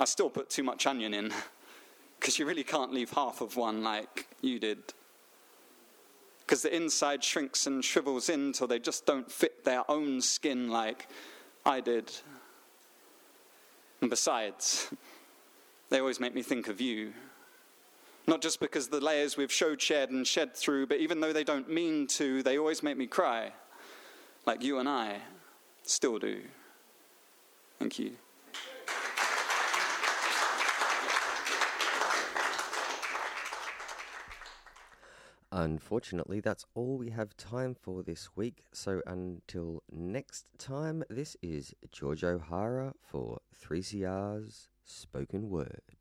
I 0.00 0.06
still 0.06 0.28
put 0.28 0.50
too 0.50 0.64
much 0.64 0.86
onion 0.86 1.14
in 1.14 1.32
because 2.20 2.38
you 2.38 2.44
really 2.44 2.62
can't 2.62 2.92
leave 2.92 3.10
half 3.10 3.40
of 3.40 3.56
one 3.56 3.82
like 3.82 4.26
you 4.42 4.58
did. 4.58 4.78
Because 6.40 6.60
the 6.60 6.74
inside 6.74 7.24
shrinks 7.24 7.66
and 7.66 7.82
shrivels 7.82 8.28
in 8.28 8.52
till 8.52 8.66
they 8.66 8.78
just 8.78 9.06
don't 9.06 9.30
fit 9.32 9.64
their 9.64 9.90
own 9.90 10.20
skin 10.20 10.68
like 10.68 11.08
I 11.64 11.80
did. 11.80 12.12
And 14.02 14.10
besides, 14.10 14.92
they 15.88 15.98
always 15.98 16.20
make 16.20 16.34
me 16.34 16.42
think 16.42 16.68
of 16.68 16.78
you. 16.80 17.14
Not 18.26 18.42
just 18.42 18.60
because 18.60 18.88
the 18.88 19.00
layers 19.00 19.38
we've 19.38 19.52
showed, 19.52 19.80
shared, 19.80 20.10
and 20.10 20.26
shed 20.26 20.54
through, 20.54 20.88
but 20.88 20.98
even 20.98 21.20
though 21.20 21.32
they 21.32 21.44
don't 21.44 21.70
mean 21.70 22.06
to, 22.08 22.42
they 22.42 22.58
always 22.58 22.82
make 22.82 22.98
me 22.98 23.06
cry, 23.06 23.52
like 24.44 24.62
you 24.62 24.78
and 24.78 24.88
I 24.88 25.16
still 25.84 26.18
do. 26.18 26.42
Thank 27.78 27.98
you. 27.98 28.12
Unfortunately, 35.52 36.38
that's 36.38 36.64
all 36.74 36.96
we 36.96 37.10
have 37.10 37.36
time 37.36 37.74
for 37.74 38.04
this 38.04 38.36
week. 38.36 38.64
So 38.72 39.02
until 39.04 39.82
next 39.90 40.46
time, 40.58 41.02
this 41.10 41.36
is 41.42 41.74
George 41.90 42.22
O'Hara 42.22 42.94
for 43.00 43.40
3CR's 43.60 44.68
Spoken 44.84 45.50
Word. 45.50 45.99